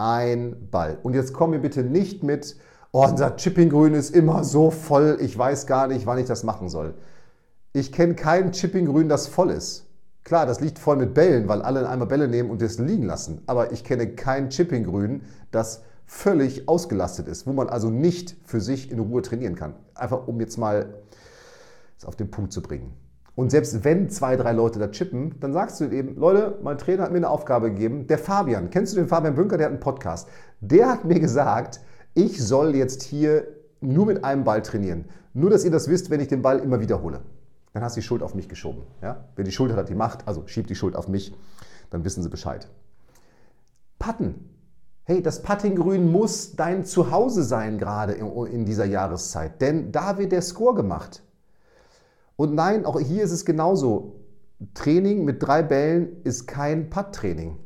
Ein 0.01 0.71
Ball. 0.71 0.99
Und 1.03 1.15
jetzt 1.15 1.35
komm 1.35 1.51
mir 1.51 1.59
bitte 1.59 1.83
nicht 1.83 2.23
mit, 2.23 2.57
oh, 2.91 3.07
unser 3.07 3.37
Chippinggrün 3.37 3.93
ist 3.93 4.17
immer 4.17 4.45
so 4.45 4.71
voll, 4.71 5.19
ich 5.21 5.37
weiß 5.37 5.67
gar 5.67 5.89
nicht, 5.89 6.07
wann 6.07 6.17
ich 6.17 6.25
das 6.25 6.43
machen 6.43 6.71
soll. 6.71 6.95
Ich 7.75 7.93
kenne 7.93 8.15
kein 8.15 8.53
Chippinggrün, 8.53 9.11
das 9.11 9.27
voll 9.27 9.51
ist. 9.51 9.85
Klar, 10.25 10.47
das 10.47 10.61
liegt 10.61 10.79
voll 10.79 10.97
mit 10.97 11.13
Bällen, 11.13 11.49
weil 11.49 11.61
alle 11.61 11.87
einmal 11.87 12.09
Bälle 12.09 12.29
nehmen 12.29 12.49
und 12.49 12.63
das 12.63 12.79
liegen 12.79 13.03
lassen. 13.03 13.43
Aber 13.47 13.73
ich 13.73 13.85
kenne 13.85 14.07
kein 14.15 14.49
Chippinggrün, 14.49 15.21
das 15.51 15.83
völlig 16.07 16.67
ausgelastet 16.67 17.29
ist, 17.29 17.47
wo 17.47 17.53
man 17.53 17.69
also 17.69 17.91
nicht 17.91 18.37
für 18.47 18.63
sich 18.63 18.91
in 18.91 19.01
Ruhe 19.01 19.21
trainieren 19.21 19.55
kann. 19.55 19.75
Einfach 19.95 20.27
um 20.27 20.41
jetzt 20.41 20.57
mal 20.57 20.95
auf 22.07 22.17
den 22.17 22.31
Punkt 22.31 22.55
zu 22.55 22.63
bringen. 22.63 22.95
Und 23.41 23.51
selbst 23.51 23.85
wenn 23.85 24.11
zwei, 24.11 24.37
drei 24.37 24.53
Leute 24.53 24.79
da 24.79 24.89
chippen, 24.89 25.35
dann 25.41 25.55
sagst 25.55 25.81
du 25.81 25.87
eben, 25.87 26.15
Leute, 26.17 26.59
mein 26.63 26.77
Trainer 26.77 27.05
hat 27.05 27.11
mir 27.11 27.17
eine 27.17 27.31
Aufgabe 27.31 27.71
gegeben. 27.71 28.07
Der 28.07 28.19
Fabian, 28.19 28.69
kennst 28.69 28.93
du 28.93 28.99
den 28.99 29.09
Fabian 29.09 29.35
Bünker? 29.35 29.57
Der 29.57 29.65
hat 29.65 29.73
einen 29.73 29.81
Podcast. 29.81 30.29
Der 30.61 30.91
hat 30.91 31.07
mir 31.07 31.19
gesagt, 31.19 31.81
ich 32.13 32.47
soll 32.47 32.77
jetzt 32.77 33.03
hier 33.03 33.47
nur 33.81 34.05
mit 34.05 34.27
einem 34.27 34.45
Ball 34.45 34.61
trainieren. 34.61 35.07
Nur, 35.33 35.49
dass 35.49 35.65
ihr 35.65 35.71
das 35.71 35.89
wisst, 35.89 36.11
wenn 36.11 36.21
ich 36.21 36.29
den 36.29 36.43
Ball 36.43 36.59
immer 36.59 36.81
wiederhole. 36.83 37.21
Dann 37.73 37.83
hast 37.83 37.97
du 37.97 38.03
die 38.03 38.07
Schuld 38.07 38.23
auf 38.23 38.35
mich 38.35 38.47
geschoben. 38.47 38.83
Ja? 39.01 39.25
Wer 39.37 39.45
die 39.47 39.53
Schuld 39.53 39.73
hat, 39.73 39.79
hat 39.79 39.89
die 39.89 39.95
Macht, 39.95 40.29
also 40.29 40.47
schiebt 40.47 40.69
die 40.69 40.75
Schuld 40.75 40.95
auf 40.95 41.09
mich, 41.09 41.35
dann 41.89 42.05
wissen 42.05 42.23
sie 42.23 42.29
Bescheid. 42.29 42.69
Patten. 43.99 44.51
Hey, 45.05 45.23
das 45.23 45.41
Puttinggrün 45.41 46.13
muss 46.13 46.57
dein 46.57 46.85
Zuhause 46.85 47.43
sein, 47.43 47.79
gerade 47.79 48.13
in 48.13 48.67
dieser 48.67 48.85
Jahreszeit. 48.85 49.63
Denn 49.63 49.93
da 49.93 50.19
wird 50.19 50.31
der 50.31 50.43
Score 50.43 50.75
gemacht. 50.75 51.23
Und 52.41 52.55
nein, 52.55 52.87
auch 52.87 52.99
hier 52.99 53.23
ist 53.23 53.33
es 53.33 53.45
genauso. 53.45 54.17
Training 54.73 55.27
mit 55.27 55.43
drei 55.43 55.63
Bällen 55.63 56.23
ist 56.23 56.47
kein 56.47 56.89
Putt-Training. 56.89 57.59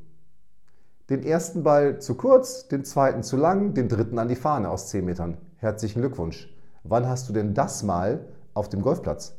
Den 1.09 1.23
ersten 1.23 1.63
Ball 1.63 2.01
zu 2.01 2.17
kurz, 2.17 2.67
den 2.67 2.85
zweiten 2.85 3.23
zu 3.23 3.37
lang, 3.37 3.75
den 3.75 3.89
dritten 3.89 4.19
an 4.19 4.27
die 4.27 4.35
Fahne 4.35 4.69
aus 4.69 4.89
10 4.89 5.05
Metern. 5.05 5.37
Herzlichen 5.59 6.01
Glückwunsch. 6.01 6.53
Wann 6.83 7.09
hast 7.09 7.29
du 7.29 7.33
denn 7.33 7.55
das 7.55 7.85
mal 7.85 8.27
auf 8.53 8.69
dem 8.69 8.83
Golfplatz? 8.83 9.37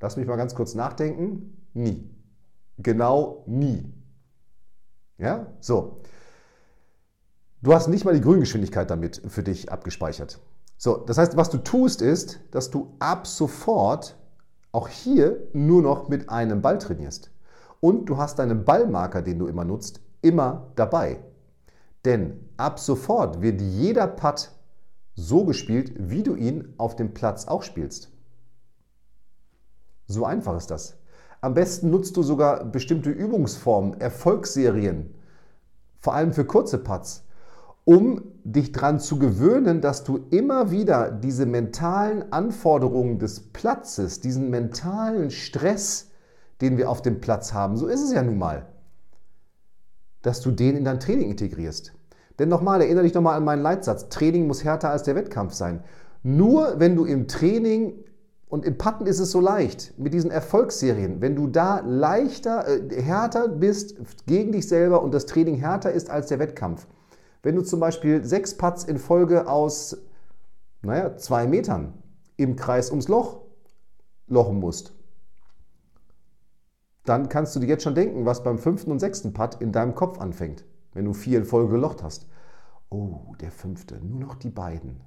Lass 0.00 0.16
mich 0.16 0.26
mal 0.26 0.36
ganz 0.36 0.54
kurz 0.54 0.74
nachdenken. 0.74 1.62
Nie. 1.74 2.08
Genau 2.78 3.44
nie. 3.46 3.92
Ja, 5.18 5.48
so. 5.60 6.00
Du 7.60 7.74
hast 7.74 7.88
nicht 7.88 8.06
mal 8.06 8.14
die 8.14 8.22
Grüngeschwindigkeit 8.22 8.88
damit 8.88 9.20
für 9.28 9.42
dich 9.42 9.70
abgespeichert. 9.70 10.40
So, 10.78 10.96
das 10.96 11.18
heißt, 11.18 11.36
was 11.36 11.50
du 11.50 11.58
tust, 11.58 12.00
ist, 12.00 12.40
dass 12.52 12.70
du 12.70 12.94
ab 13.00 13.26
sofort 13.26 14.16
auch 14.76 14.88
hier 14.88 15.48
nur 15.54 15.80
noch 15.80 16.10
mit 16.10 16.28
einem 16.28 16.60
Ball 16.60 16.76
trainierst. 16.76 17.30
Und 17.80 18.10
du 18.10 18.18
hast 18.18 18.38
deinen 18.38 18.66
Ballmarker, 18.66 19.22
den 19.22 19.38
du 19.38 19.46
immer 19.46 19.64
nutzt, 19.64 20.02
immer 20.20 20.70
dabei. 20.76 21.20
Denn 22.04 22.50
ab 22.58 22.78
sofort 22.78 23.40
wird 23.40 23.62
jeder 23.62 24.06
Putt 24.06 24.50
so 25.14 25.46
gespielt, 25.46 25.94
wie 25.96 26.22
du 26.22 26.34
ihn 26.34 26.74
auf 26.76 26.94
dem 26.94 27.14
Platz 27.14 27.48
auch 27.48 27.62
spielst. 27.62 28.12
So 30.06 30.26
einfach 30.26 30.58
ist 30.58 30.70
das. 30.70 30.98
Am 31.40 31.54
besten 31.54 31.88
nutzt 31.88 32.14
du 32.18 32.22
sogar 32.22 32.62
bestimmte 32.62 33.08
Übungsformen, 33.08 33.98
Erfolgsserien, 33.98 35.14
vor 36.00 36.12
allem 36.12 36.34
für 36.34 36.44
kurze 36.44 36.76
Putts, 36.76 37.25
um 37.86 38.20
dich 38.42 38.72
daran 38.72 38.98
zu 38.98 39.18
gewöhnen, 39.18 39.80
dass 39.80 40.02
du 40.02 40.26
immer 40.30 40.72
wieder 40.72 41.10
diese 41.10 41.46
mentalen 41.46 42.32
Anforderungen 42.32 43.20
des 43.20 43.40
Platzes, 43.52 44.20
diesen 44.20 44.50
mentalen 44.50 45.30
Stress, 45.30 46.10
den 46.60 46.76
wir 46.78 46.90
auf 46.90 47.00
dem 47.00 47.20
Platz 47.20 47.54
haben, 47.54 47.76
so 47.76 47.86
ist 47.86 48.02
es 48.02 48.12
ja 48.12 48.22
nun 48.22 48.38
mal, 48.38 48.66
dass 50.22 50.40
du 50.40 50.50
den 50.50 50.76
in 50.76 50.84
dein 50.84 50.98
Training 50.98 51.30
integrierst. 51.30 51.92
Denn 52.40 52.48
nochmal, 52.48 52.80
erinnere 52.80 53.04
dich 53.04 53.14
nochmal 53.14 53.36
an 53.36 53.44
meinen 53.44 53.62
Leitsatz, 53.62 54.08
Training 54.08 54.48
muss 54.48 54.64
härter 54.64 54.90
als 54.90 55.04
der 55.04 55.14
Wettkampf 55.14 55.54
sein. 55.54 55.84
Nur 56.24 56.80
wenn 56.80 56.96
du 56.96 57.04
im 57.04 57.28
Training 57.28 57.94
und 58.48 58.64
im 58.64 58.78
Patten 58.78 59.06
ist 59.06 59.20
es 59.20 59.30
so 59.30 59.40
leicht 59.40 59.96
mit 59.96 60.12
diesen 60.12 60.32
Erfolgsserien. 60.32 61.20
Wenn 61.20 61.36
du 61.36 61.46
da 61.46 61.80
leichter, 61.80 62.66
äh, 62.66 63.00
härter 63.00 63.46
bist 63.46 63.96
gegen 64.26 64.50
dich 64.50 64.66
selber 64.66 65.02
und 65.02 65.14
das 65.14 65.26
Training 65.26 65.54
härter 65.54 65.92
ist 65.92 66.10
als 66.10 66.26
der 66.26 66.40
Wettkampf, 66.40 66.88
wenn 67.46 67.54
du 67.54 67.62
zum 67.62 67.78
Beispiel 67.78 68.24
sechs 68.24 68.56
Putts 68.56 68.82
in 68.82 68.98
Folge 68.98 69.46
aus, 69.46 69.96
naja, 70.82 71.16
zwei 71.16 71.46
Metern 71.46 71.94
im 72.36 72.56
Kreis 72.56 72.90
ums 72.90 73.06
Loch 73.06 73.42
lochen 74.26 74.58
musst, 74.58 74.96
dann 77.04 77.28
kannst 77.28 77.54
du 77.54 77.60
dir 77.60 77.68
jetzt 77.68 77.84
schon 77.84 77.94
denken, 77.94 78.26
was 78.26 78.42
beim 78.42 78.58
fünften 78.58 78.90
und 78.90 78.98
sechsten 78.98 79.32
Putt 79.32 79.58
in 79.60 79.70
deinem 79.70 79.94
Kopf 79.94 80.18
anfängt, 80.18 80.64
wenn 80.92 81.04
du 81.04 81.12
vier 81.12 81.38
in 81.38 81.44
Folge 81.44 81.74
gelocht 81.74 82.02
hast. 82.02 82.26
Oh, 82.88 83.36
der 83.40 83.52
fünfte, 83.52 84.04
nur 84.04 84.18
noch 84.18 84.34
die 84.34 84.50
beiden. 84.50 85.00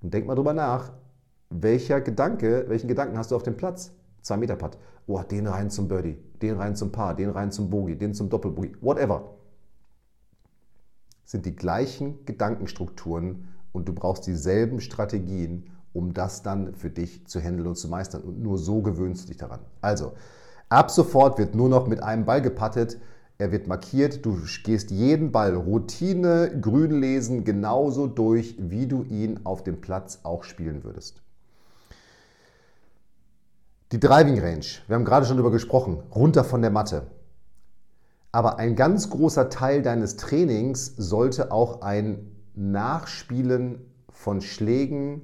Und 0.00 0.14
denk 0.14 0.28
mal 0.28 0.36
drüber 0.36 0.52
nach, 0.52 0.92
welcher 1.50 2.00
Gedanke, 2.00 2.66
welchen 2.68 2.86
Gedanken 2.86 3.18
hast 3.18 3.32
du 3.32 3.34
auf 3.34 3.42
dem 3.42 3.56
Platz? 3.56 3.90
Zwei 4.22 4.36
Meter 4.36 4.54
Putt. 4.54 4.78
Oh, 5.08 5.20
den 5.22 5.48
rein 5.48 5.70
zum 5.70 5.88
Birdie, 5.88 6.22
den 6.40 6.54
rein 6.54 6.76
zum 6.76 6.92
Paar, 6.92 7.16
den 7.16 7.30
rein 7.30 7.50
zum 7.50 7.68
Bogey, 7.68 7.98
den 7.98 8.14
zum 8.14 8.28
Doppelbogey, 8.28 8.76
whatever 8.80 9.35
sind 11.26 11.44
die 11.44 11.54
gleichen 11.54 12.24
Gedankenstrukturen 12.24 13.48
und 13.72 13.88
du 13.88 13.92
brauchst 13.92 14.26
dieselben 14.26 14.80
Strategien, 14.80 15.64
um 15.92 16.14
das 16.14 16.42
dann 16.42 16.74
für 16.74 16.88
dich 16.88 17.26
zu 17.26 17.40
handeln 17.40 17.66
und 17.66 17.76
zu 17.76 17.88
meistern. 17.88 18.22
Und 18.22 18.40
nur 18.42 18.56
so 18.56 18.80
gewöhnst 18.80 19.24
du 19.24 19.28
dich 19.28 19.36
daran. 19.36 19.60
Also, 19.82 20.12
ab 20.68 20.90
sofort 20.90 21.38
wird 21.38 21.54
nur 21.54 21.68
noch 21.68 21.88
mit 21.88 22.02
einem 22.02 22.24
Ball 22.24 22.40
gepattet. 22.40 22.98
Er 23.38 23.52
wird 23.52 23.66
markiert. 23.66 24.24
Du 24.24 24.38
gehst 24.64 24.90
jeden 24.90 25.32
Ball 25.32 25.54
Routine, 25.54 26.58
Grün 26.60 27.00
lesen 27.00 27.44
genauso 27.44 28.06
durch, 28.06 28.56
wie 28.58 28.86
du 28.86 29.02
ihn 29.02 29.40
auf 29.44 29.62
dem 29.62 29.80
Platz 29.80 30.20
auch 30.22 30.44
spielen 30.44 30.84
würdest. 30.84 31.22
Die 33.92 34.00
Driving 34.00 34.40
Range, 34.40 34.64
wir 34.86 34.96
haben 34.96 35.04
gerade 35.04 35.26
schon 35.26 35.36
darüber 35.36 35.52
gesprochen, 35.52 36.02
runter 36.14 36.44
von 36.44 36.62
der 36.62 36.70
Matte. 36.70 37.06
Aber 38.32 38.58
ein 38.58 38.76
ganz 38.76 39.10
großer 39.10 39.48
Teil 39.48 39.82
deines 39.82 40.16
Trainings 40.16 40.94
sollte 40.96 41.52
auch 41.52 41.82
ein 41.82 42.30
Nachspielen 42.54 43.80
von 44.10 44.40
Schlägen, 44.40 45.22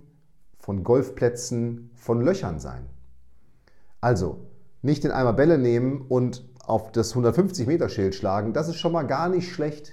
von 0.59 0.85
Golfplätzen, 0.85 1.91
von 1.95 2.21
Löchern 2.21 2.61
sein. 2.61 2.87
Also 4.01 4.39
nicht 4.83 5.05
den 5.05 5.11
Eimer 5.11 5.33
Bälle 5.33 5.59
nehmen 5.59 6.05
und 6.09 6.45
auf 6.65 6.93
das 6.93 7.11
150 7.11 7.67
Meter 7.67 7.89
Schild 7.89 8.15
schlagen, 8.15 8.53
das 8.53 8.69
ist 8.69 8.77
schon 8.77 8.93
mal 8.93 9.07
gar 9.07 9.29
nicht 9.29 9.53
schlecht. 9.53 9.93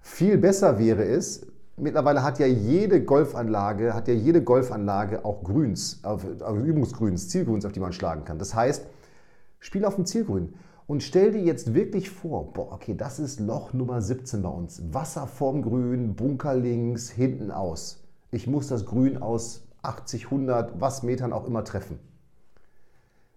Viel 0.00 0.38
besser 0.38 0.78
wäre 0.78 1.04
es, 1.04 1.46
mittlerweile 1.76 2.22
hat 2.22 2.38
ja 2.38 2.46
jede 2.46 3.04
Golfanlage, 3.04 3.94
hat 3.94 4.08
ja 4.08 4.14
jede 4.14 4.42
Golfanlage 4.42 5.24
auch 5.24 5.42
Grüns, 5.42 6.02
Übungsgrüns, 6.64 7.28
Zielgrüns, 7.28 7.64
auf 7.64 7.72
die 7.72 7.80
man 7.80 7.92
schlagen 7.92 8.24
kann. 8.24 8.38
Das 8.38 8.54
heißt, 8.54 8.86
spiel 9.58 9.84
auf 9.84 9.96
dem 9.96 10.06
Zielgrün. 10.06 10.54
Und 10.90 11.04
stell 11.04 11.30
dir 11.30 11.40
jetzt 11.40 11.72
wirklich 11.72 12.10
vor, 12.10 12.52
boah, 12.52 12.72
okay, 12.72 12.96
das 12.96 13.20
ist 13.20 13.38
Loch 13.38 13.72
Nummer 13.72 14.02
17 14.02 14.42
bei 14.42 14.48
uns. 14.48 14.82
Wasser 14.92 15.28
vorm 15.28 15.62
Grün, 15.62 16.16
Bunker 16.16 16.56
links, 16.56 17.10
hinten 17.10 17.52
aus. 17.52 18.02
Ich 18.32 18.48
muss 18.48 18.66
das 18.66 18.86
Grün 18.86 19.16
aus 19.16 19.62
80, 19.82 20.24
100, 20.24 20.80
was 20.80 21.04
Metern 21.04 21.32
auch 21.32 21.46
immer 21.46 21.62
treffen. 21.62 22.00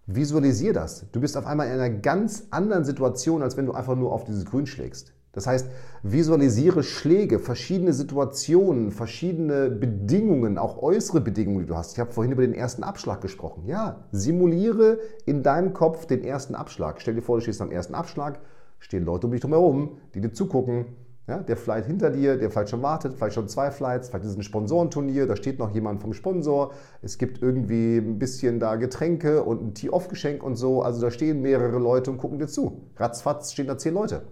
Visualisier 0.07 0.73
das. 0.73 1.05
Du 1.11 1.21
bist 1.21 1.37
auf 1.37 1.45
einmal 1.45 1.67
in 1.67 1.73
einer 1.73 1.91
ganz 1.91 2.47
anderen 2.49 2.85
Situation, 2.85 3.43
als 3.43 3.55
wenn 3.55 3.67
du 3.67 3.73
einfach 3.73 3.95
nur 3.95 4.13
auf 4.13 4.23
dieses 4.23 4.45
Grün 4.45 4.65
schlägst. 4.65 5.13
Das 5.33 5.47
heißt, 5.47 5.67
visualisiere 6.03 6.83
Schläge, 6.83 7.39
verschiedene 7.39 7.91
Situationen, 7.91 8.91
verschiedene 8.91 9.71
Bedingungen, 9.71 10.59
auch 10.59 10.81
äußere 10.81 11.21
Bedingungen, 11.21 11.61
die 11.61 11.65
du 11.65 11.75
hast. 11.75 11.93
Ich 11.93 11.99
habe 11.99 12.11
vorhin 12.11 12.31
über 12.31 12.43
den 12.43 12.53
ersten 12.53 12.83
Abschlag 12.83 13.19
gesprochen. 13.19 13.65
Ja, 13.65 14.05
simuliere 14.11 14.99
in 15.25 15.41
deinem 15.41 15.73
Kopf 15.73 16.05
den 16.05 16.23
ersten 16.23 16.53
Abschlag. 16.53 17.01
Stell 17.01 17.15
dir 17.15 17.23
vor, 17.23 17.37
du 17.37 17.41
stehst 17.41 17.61
am 17.61 17.71
ersten 17.71 17.95
Abschlag, 17.95 18.39
stehen 18.77 19.05
Leute 19.05 19.25
um 19.25 19.33
dich 19.33 19.43
herum, 19.43 19.97
die 20.13 20.21
dir 20.21 20.31
zugucken. 20.31 20.85
Ja, 21.25 21.39
der 21.39 21.55
Flight 21.55 21.85
hinter 21.85 22.09
dir, 22.09 22.37
der 22.37 22.51
vielleicht 22.51 22.69
schon 22.69 22.83
wartet, 22.83 23.13
vielleicht 23.13 23.35
schon 23.35 23.47
zwei 23.47 23.71
Flights, 23.71 24.09
vielleicht 24.09 24.25
ist 24.25 24.31
es 24.31 24.37
ein 24.37 24.43
Sponsorenturnier, 24.43 25.25
da 25.25 25.37
steht 25.37 25.57
noch 25.57 25.73
jemand 25.73 26.01
vom 26.01 26.11
Sponsor. 26.13 26.73
Es 27.01 27.17
gibt 27.17 27.41
irgendwie 27.41 27.97
ein 27.97 28.19
bisschen 28.19 28.59
da 28.59 28.75
Getränke 28.75 29.41
und 29.41 29.63
ein 29.63 29.73
Tee-Off-Geschenk 29.73 30.43
und 30.43 30.57
so. 30.57 30.81
Also 30.81 31.01
da 31.01 31.09
stehen 31.09 31.41
mehrere 31.41 31.79
Leute 31.79 32.11
und 32.11 32.17
gucken 32.17 32.39
dir 32.39 32.47
zu. 32.47 32.81
Ratzfatz 32.97 33.53
stehen 33.53 33.67
da 33.67 33.77
zehn 33.77 33.93
Leute. 33.93 34.23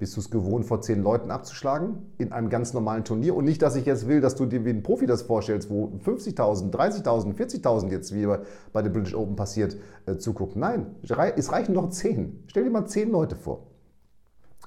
Bist 0.00 0.16
du 0.16 0.20
es 0.20 0.30
gewohnt, 0.30 0.64
vor 0.64 0.80
zehn 0.80 1.02
Leuten 1.02 1.30
abzuschlagen 1.30 2.10
in 2.16 2.32
einem 2.32 2.48
ganz 2.48 2.72
normalen 2.72 3.04
Turnier? 3.04 3.36
Und 3.36 3.44
nicht, 3.44 3.60
dass 3.60 3.76
ich 3.76 3.84
jetzt 3.84 4.08
will, 4.08 4.22
dass 4.22 4.34
du 4.34 4.46
dir 4.46 4.64
wie 4.64 4.70
ein 4.70 4.82
Profi 4.82 5.04
das 5.04 5.20
vorstellst, 5.20 5.68
wo 5.68 5.92
50.000, 6.02 6.70
30.000, 6.72 7.34
40.000 7.34 7.90
jetzt, 7.90 8.14
wie 8.14 8.26
bei 8.72 8.80
den 8.80 8.94
British 8.94 9.14
Open 9.14 9.36
passiert, 9.36 9.76
äh, 10.06 10.16
zugucken. 10.16 10.62
Nein, 10.62 10.86
es 11.02 11.52
reichen 11.52 11.74
noch 11.74 11.90
zehn. 11.90 12.44
Stell 12.46 12.64
dir 12.64 12.70
mal 12.70 12.86
zehn 12.86 13.10
Leute 13.10 13.36
vor. 13.36 13.66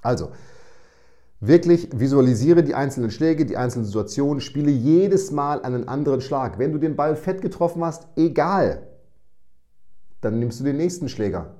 Also, 0.03 0.29
wirklich 1.39 1.89
visualisiere 1.95 2.61
die 2.61 2.75
einzelnen 2.75 3.09
Schläge, 3.09 3.47
die 3.47 3.57
einzelnen 3.57 3.85
Situationen, 3.85 4.39
spiele 4.39 4.69
jedes 4.69 5.31
Mal 5.31 5.63
einen 5.63 5.87
anderen 5.87 6.21
Schlag. 6.21 6.59
Wenn 6.59 6.73
du 6.73 6.77
den 6.77 6.95
Ball 6.95 7.15
fett 7.15 7.41
getroffen 7.41 7.83
hast, 7.83 8.07
egal. 8.15 8.83
Dann 10.21 10.37
nimmst 10.37 10.59
du 10.59 10.63
den 10.63 10.77
nächsten 10.77 11.09
Schläger 11.09 11.55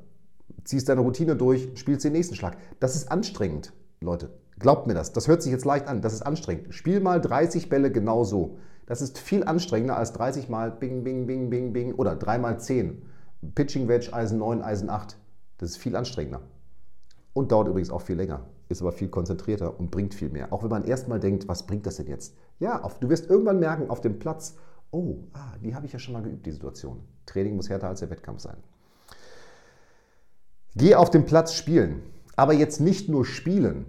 ziehst 0.64 0.90
deine 0.90 1.02
Routine 1.02 1.36
durch, 1.36 1.70
spielst 1.76 2.06
den 2.06 2.14
nächsten 2.14 2.36
Schlag. 2.36 2.58
Das 2.80 2.96
ist 2.96 3.12
anstrengend, 3.12 3.74
Leute. 4.02 4.30
Glaubt 4.60 4.88
mir 4.88 4.94
das. 4.94 5.12
Das 5.14 5.28
hört 5.28 5.42
sich 5.42 5.52
jetzt 5.52 5.66
leicht 5.66 5.88
an. 5.88 6.02
Das 6.02 6.14
ist 6.14 6.22
anstrengend. 6.22 6.74
Spiel 6.74 7.00
mal 7.00 7.20
30 7.20 7.70
Bälle 7.70 7.92
genau 7.92 8.24
so. 8.24 8.58
Das 8.86 9.02
ist 9.02 9.18
viel 9.18 9.44
anstrengender 9.44 9.98
als 9.98 10.14
30 10.14 10.50
mal 10.50 10.72
Bing, 10.72 11.04
Bing, 11.04 11.26
Bing, 11.26 11.50
Bing, 11.50 11.74
Bing 11.74 11.94
oder 11.94 12.16
3 12.16 12.38
mal 12.38 12.60
10. 12.60 13.02
Pitching 13.56 13.88
Wedge, 13.88 14.14
Eisen 14.14 14.40
9, 14.40 14.62
Eisen 14.62 14.90
8. 14.90 15.18
Das 15.58 15.72
ist 15.72 15.78
viel 15.78 15.96
anstrengender. 15.96 16.42
Und 17.34 17.52
dauert 17.52 17.68
übrigens 17.68 17.90
auch 17.90 18.02
viel 18.02 18.16
länger. 18.16 18.46
Ist 18.70 18.82
aber 18.82 18.92
viel 18.92 19.10
konzentrierter 19.10 19.80
und 19.80 19.92
bringt 19.92 20.14
viel 20.14 20.30
mehr. 20.30 20.52
Auch 20.54 20.64
wenn 20.64 20.70
man 20.70 20.84
erstmal 20.84 21.20
denkt, 21.20 21.48
was 21.48 21.66
bringt 21.66 21.86
das 21.86 21.98
denn 21.98 22.08
jetzt? 22.08 22.36
Ja, 22.60 22.82
auf, 22.82 23.00
du 23.00 23.10
wirst 23.10 23.30
irgendwann 23.30 23.60
merken 23.60 23.90
auf 23.90 24.02
dem 24.02 24.20
Platz, 24.20 24.56
oh, 24.92 25.18
ah, 25.34 25.58
die 25.62 25.76
habe 25.76 25.86
ich 25.86 25.94
ja 25.94 26.00
schon 26.00 26.14
mal 26.14 26.24
geübt, 26.24 26.46
die 26.46 26.52
Situation. 26.52 27.02
Training 27.26 27.56
muss 27.56 27.70
härter 27.70 27.88
als 27.88 28.00
der 28.00 28.10
Wettkampf 28.10 28.42
sein. 28.42 28.58
Geh 30.76 30.96
auf 30.96 31.10
den 31.10 31.26
Platz 31.26 31.54
spielen, 31.54 32.02
aber 32.36 32.54
jetzt 32.54 32.80
nicht 32.80 33.10
nur 33.10 33.26
spielen, 33.26 33.86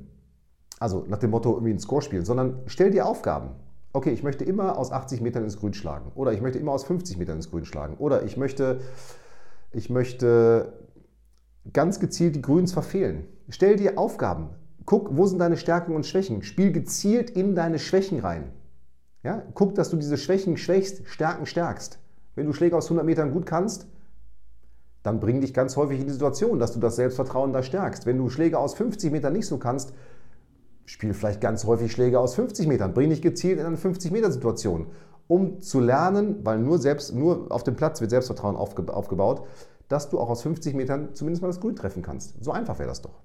also 0.79 1.05
nach 1.09 1.19
dem 1.19 1.31
Motto 1.31 1.53
irgendwie 1.53 1.71
einen 1.71 1.79
Score 1.79 2.03
spielen, 2.03 2.25
sondern 2.25 2.63
stell 2.67 2.91
dir 2.91 3.07
Aufgaben. 3.07 3.51
Okay, 3.93 4.11
ich 4.11 4.23
möchte 4.23 4.45
immer 4.45 4.77
aus 4.77 4.93
80 4.93 5.21
Metern 5.21 5.45
ins 5.45 5.57
Grün 5.57 5.73
schlagen 5.73 6.11
oder 6.15 6.33
ich 6.33 6.41
möchte 6.41 6.59
immer 6.59 6.73
aus 6.73 6.85
50 6.85 7.17
Metern 7.17 7.37
ins 7.37 7.51
Grün 7.51 7.65
schlagen 7.65 7.95
oder 7.97 8.25
ich 8.25 8.37
möchte, 8.37 8.81
ich 9.71 9.89
möchte 9.89 10.73
ganz 11.73 12.01
gezielt 12.01 12.35
die 12.37 12.43
Grüns 12.43 12.73
verfehlen. 12.73 13.27
Stell 13.49 13.77
dir 13.77 13.99
Aufgaben. 13.99 14.51
Guck, 14.85 15.17
wo 15.17 15.27
sind 15.27 15.39
deine 15.39 15.57
Stärken 15.57 15.95
und 15.95 16.05
Schwächen. 16.05 16.43
Spiel 16.43 16.73
gezielt 16.73 17.31
in 17.31 17.55
deine 17.55 17.79
Schwächen 17.79 18.21
rein. 18.21 18.53
Ja? 19.23 19.43
Guck, 19.55 19.75
dass 19.75 19.91
du 19.91 19.97
diese 19.97 20.19
Schwächen 20.19 20.57
schwächst, 20.57 21.07
Stärken 21.07 21.47
stärkst. 21.47 21.99
Wenn 22.35 22.47
du 22.47 22.53
Schläge 22.53 22.77
aus 22.77 22.87
100 22.87 23.07
Metern 23.07 23.33
gut 23.33 23.47
kannst, 23.47 23.87
dann 25.05 25.21
bring 25.21 25.43
dich 25.43 25.55
ganz 25.55 25.77
häufig 25.77 26.01
in 26.01 26.07
die 26.07 26.13
Situation, 26.13 26.59
dass 26.59 26.73
du 26.73 26.81
das 26.81 26.97
Selbstvertrauen 26.97 27.53
da 27.53 27.63
stärkst. 27.63 28.07
Wenn 28.07 28.19
du 28.19 28.31
Schläge 28.31 28.59
aus 28.59 28.75
50 28.75 29.13
Metern 29.13 29.35
nicht 29.35 29.47
so 29.47 29.59
kannst, 29.59 29.93
spiel 30.87 31.13
vielleicht 31.13 31.43
ganz 31.43 31.67
häufig 31.67 31.93
Schläge 31.93 32.19
aus 32.19 32.35
50 32.35 32.67
Metern. 32.67 32.95
Bring 32.95 33.11
dich 33.11 33.21
gezielt 33.21 33.61
in 33.61 33.67
eine 33.67 33.77
50-Meter-Situation, 33.77 34.87
um 35.29 35.61
zu 35.61 35.79
lernen, 35.79 36.41
weil 36.43 36.59
nur, 36.59 36.79
selbst, 36.79 37.15
nur 37.15 37.53
auf 37.53 37.65
dem 37.65 37.77
Platz 37.77 38.01
wird 38.01 38.11
Selbstvertrauen 38.11 38.57
aufgebaut, 38.57 39.47
dass 39.89 40.09
du 40.09 40.19
auch 40.19 40.31
aus 40.31 40.41
50 40.41 40.75
Metern 40.75 41.11
zumindest 41.13 41.43
mal 41.43 41.49
das 41.49 41.61
Grün 41.61 41.77
treffen 41.77 42.03
kannst. 42.03 42.43
So 42.43 42.51
einfach 42.51 42.79
wäre 42.79 42.89
das 42.89 43.03
doch. 43.03 43.21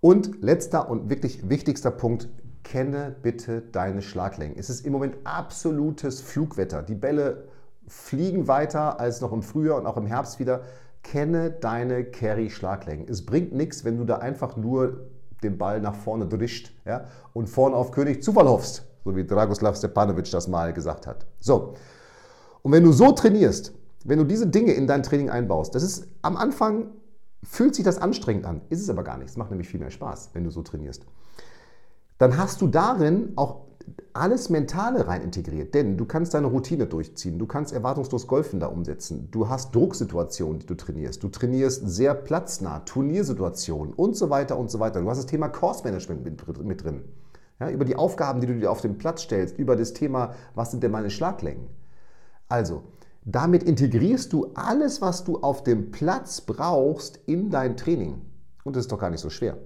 Und 0.00 0.42
letzter 0.42 0.90
und 0.90 1.08
wirklich 1.08 1.48
wichtigster 1.48 1.92
Punkt, 1.92 2.28
kenne 2.64 3.14
bitte 3.22 3.62
deine 3.62 4.02
Schlaglängen. 4.02 4.58
Es 4.58 4.70
ist 4.70 4.84
im 4.84 4.92
Moment 4.92 5.18
absolutes 5.22 6.20
Flugwetter. 6.20 6.82
Die 6.82 6.96
Bälle 6.96 7.44
fliegen 7.88 8.48
weiter 8.48 9.00
als 9.00 9.20
noch 9.20 9.32
im 9.32 9.42
Frühjahr 9.42 9.78
und 9.78 9.86
auch 9.86 9.96
im 9.96 10.06
Herbst 10.06 10.38
wieder. 10.38 10.62
Kenne 11.02 11.50
deine 11.50 12.04
Carry-Schlaglängen. 12.04 13.08
Es 13.08 13.24
bringt 13.24 13.52
nichts, 13.52 13.84
wenn 13.84 13.96
du 13.96 14.04
da 14.04 14.18
einfach 14.18 14.56
nur 14.56 15.08
den 15.42 15.58
Ball 15.58 15.80
nach 15.80 15.94
vorne 15.94 16.26
drischt 16.26 16.72
ja, 16.84 17.04
und 17.32 17.48
vorne 17.48 17.76
auf 17.76 17.92
König 17.92 18.22
Zufall 18.22 18.48
hoffst, 18.48 18.84
so 19.04 19.14
wie 19.14 19.24
Dragoslav 19.24 19.76
Stepanovic 19.76 20.30
das 20.30 20.48
mal 20.48 20.72
gesagt 20.72 21.06
hat. 21.06 21.26
So, 21.38 21.74
und 22.62 22.72
wenn 22.72 22.82
du 22.82 22.92
so 22.92 23.12
trainierst, 23.12 23.72
wenn 24.04 24.18
du 24.18 24.24
diese 24.24 24.46
Dinge 24.46 24.72
in 24.72 24.86
dein 24.86 25.02
Training 25.02 25.30
einbaust, 25.30 25.74
das 25.74 25.82
ist 25.82 26.08
am 26.22 26.36
Anfang, 26.36 26.88
fühlt 27.42 27.74
sich 27.74 27.84
das 27.84 27.98
anstrengend 27.98 28.46
an, 28.46 28.62
ist 28.70 28.80
es 28.80 28.90
aber 28.90 29.04
gar 29.04 29.18
nicht. 29.18 29.28
Es 29.28 29.36
macht 29.36 29.50
nämlich 29.50 29.68
viel 29.68 29.78
mehr 29.78 29.90
Spaß, 29.90 30.30
wenn 30.32 30.42
du 30.44 30.50
so 30.50 30.62
trainierst. 30.62 31.06
Dann 32.18 32.38
hast 32.38 32.60
du 32.60 32.66
darin 32.66 33.32
auch 33.36 33.65
alles 34.16 34.48
Mentale 34.50 35.06
rein 35.06 35.22
integriert. 35.22 35.74
Denn 35.74 35.96
du 35.96 36.04
kannst 36.04 36.34
deine 36.34 36.46
Routine 36.46 36.86
durchziehen, 36.86 37.38
du 37.38 37.46
kannst 37.46 37.72
erwartungslos 37.72 38.26
Golfen 38.26 38.60
da 38.60 38.66
umsetzen, 38.66 39.28
du 39.30 39.48
hast 39.48 39.74
Drucksituationen, 39.74 40.60
die 40.60 40.66
du 40.66 40.74
trainierst, 40.74 41.22
du 41.22 41.28
trainierst 41.28 41.88
sehr 41.88 42.14
platznah, 42.14 42.80
Turniersituationen 42.80 43.92
und 43.92 44.16
so 44.16 44.30
weiter 44.30 44.58
und 44.58 44.70
so 44.70 44.80
weiter. 44.80 45.00
Du 45.00 45.10
hast 45.10 45.18
das 45.18 45.26
Thema 45.26 45.48
Course 45.48 45.84
Management 45.84 46.24
mit, 46.24 46.64
mit 46.64 46.84
drin. 46.84 47.04
Ja, 47.60 47.70
über 47.70 47.84
die 47.84 47.96
Aufgaben, 47.96 48.40
die 48.40 48.46
du 48.46 48.58
dir 48.58 48.70
auf 48.70 48.82
den 48.82 48.98
Platz 48.98 49.22
stellst, 49.22 49.58
über 49.58 49.76
das 49.76 49.92
Thema, 49.94 50.34
was 50.54 50.70
sind 50.70 50.82
denn 50.82 50.90
meine 50.90 51.10
Schlaglängen. 51.10 51.68
Also, 52.48 52.82
damit 53.24 53.62
integrierst 53.62 54.32
du 54.32 54.52
alles, 54.54 55.00
was 55.00 55.24
du 55.24 55.38
auf 55.38 55.64
dem 55.64 55.90
Platz 55.90 56.42
brauchst, 56.42 57.18
in 57.26 57.50
dein 57.50 57.76
Training. 57.76 58.22
Und 58.62 58.76
das 58.76 58.84
ist 58.84 58.92
doch 58.92 59.00
gar 59.00 59.10
nicht 59.10 59.20
so 59.20 59.30
schwer. 59.30 59.56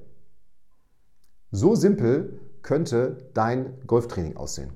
So 1.50 1.74
simpel 1.74 2.40
könnte 2.62 3.18
dein 3.34 3.74
Golftraining 3.86 4.36
aussehen? 4.36 4.70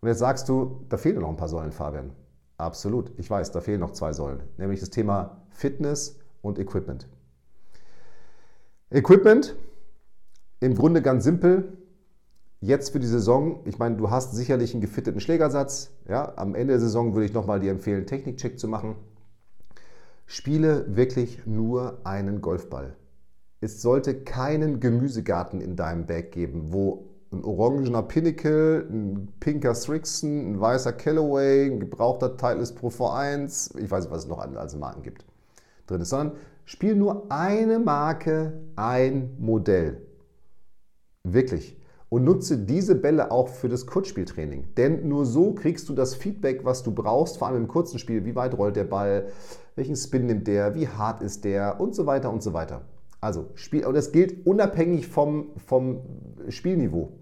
Und 0.00 0.08
jetzt 0.08 0.18
sagst 0.18 0.48
du, 0.48 0.84
da 0.88 0.96
fehlen 0.96 1.20
noch 1.20 1.28
ein 1.28 1.36
paar 1.36 1.48
Säulen, 1.48 1.72
Fabian. 1.72 2.12
Absolut, 2.56 3.12
ich 3.18 3.30
weiß, 3.30 3.52
da 3.52 3.60
fehlen 3.60 3.80
noch 3.80 3.92
zwei 3.92 4.12
Säulen, 4.12 4.42
nämlich 4.56 4.80
das 4.80 4.90
Thema 4.90 5.42
Fitness 5.50 6.18
und 6.42 6.58
Equipment. 6.58 7.08
Equipment, 8.90 9.54
im 10.60 10.74
Grunde 10.74 11.02
ganz 11.02 11.24
simpel, 11.24 11.78
jetzt 12.60 12.90
für 12.90 13.00
die 13.00 13.06
Saison, 13.06 13.60
ich 13.64 13.78
meine, 13.78 13.96
du 13.96 14.10
hast 14.10 14.34
sicherlich 14.34 14.72
einen 14.72 14.80
gefitteten 14.80 15.20
Schlägersatz. 15.20 15.90
Ja, 16.08 16.32
am 16.36 16.54
Ende 16.54 16.72
der 16.72 16.80
Saison 16.80 17.14
würde 17.14 17.26
ich 17.26 17.32
nochmal 17.32 17.60
dir 17.60 17.70
empfehlen, 17.70 18.06
Technikcheck 18.06 18.58
zu 18.58 18.66
machen. 18.66 18.96
Spiele 20.26 20.96
wirklich 20.96 21.46
nur 21.46 22.00
einen 22.04 22.40
Golfball. 22.40 22.96
Es 23.60 23.82
sollte 23.82 24.22
keinen 24.22 24.78
Gemüsegarten 24.78 25.60
in 25.60 25.74
deinem 25.74 26.06
Bag 26.06 26.30
geben, 26.30 26.72
wo 26.72 27.08
ein 27.32 27.42
orangener 27.44 28.02
Pinnacle, 28.02 28.86
ein 28.88 29.32
pinker 29.40 29.74
Strixon, 29.74 30.52
ein 30.52 30.60
weißer 30.60 30.92
Callaway, 30.92 31.66
ein 31.66 31.80
gebrauchter 31.80 32.36
Titleist 32.36 32.76
Pro 32.76 32.88
V1, 32.88 33.76
ich 33.76 33.90
weiß 33.90 34.04
nicht, 34.04 34.12
was 34.12 34.24
es 34.24 34.28
noch 34.28 34.38
als 34.38 34.76
Marken 34.76 35.02
gibt, 35.02 35.26
drin 35.86 36.00
ist, 36.00 36.10
sondern 36.10 36.38
spiel 36.64 36.94
nur 36.94 37.30
eine 37.30 37.80
Marke, 37.80 38.60
ein 38.76 39.34
Modell. 39.38 40.02
Wirklich. 41.24 41.76
Und 42.10 42.24
nutze 42.24 42.58
diese 42.58 42.94
Bälle 42.94 43.30
auch 43.30 43.48
für 43.48 43.68
das 43.68 43.86
Kurzspieltraining. 43.86 44.74
Denn 44.76 45.08
nur 45.08 45.26
so 45.26 45.52
kriegst 45.52 45.88
du 45.90 45.94
das 45.94 46.14
Feedback, 46.14 46.64
was 46.64 46.82
du 46.82 46.92
brauchst, 46.92 47.36
vor 47.36 47.48
allem 47.48 47.64
im 47.64 47.68
kurzen 47.68 47.98
Spiel. 47.98 48.24
Wie 48.24 48.34
weit 48.34 48.56
rollt 48.56 48.76
der 48.76 48.84
Ball? 48.84 49.26
Welchen 49.74 49.96
Spin 49.96 50.24
nimmt 50.24 50.46
der? 50.46 50.74
Wie 50.74 50.88
hart 50.88 51.22
ist 51.22 51.44
der? 51.44 51.80
Und 51.80 51.94
so 51.94 52.06
weiter 52.06 52.32
und 52.32 52.42
so 52.42 52.54
weiter. 52.54 52.82
Also, 53.20 53.48
Spiel, 53.54 53.84
und 53.84 53.94
das 53.94 54.12
gilt 54.12 54.46
unabhängig 54.46 55.08
vom, 55.08 55.50
vom 55.66 56.00
Spielniveau, 56.48 57.12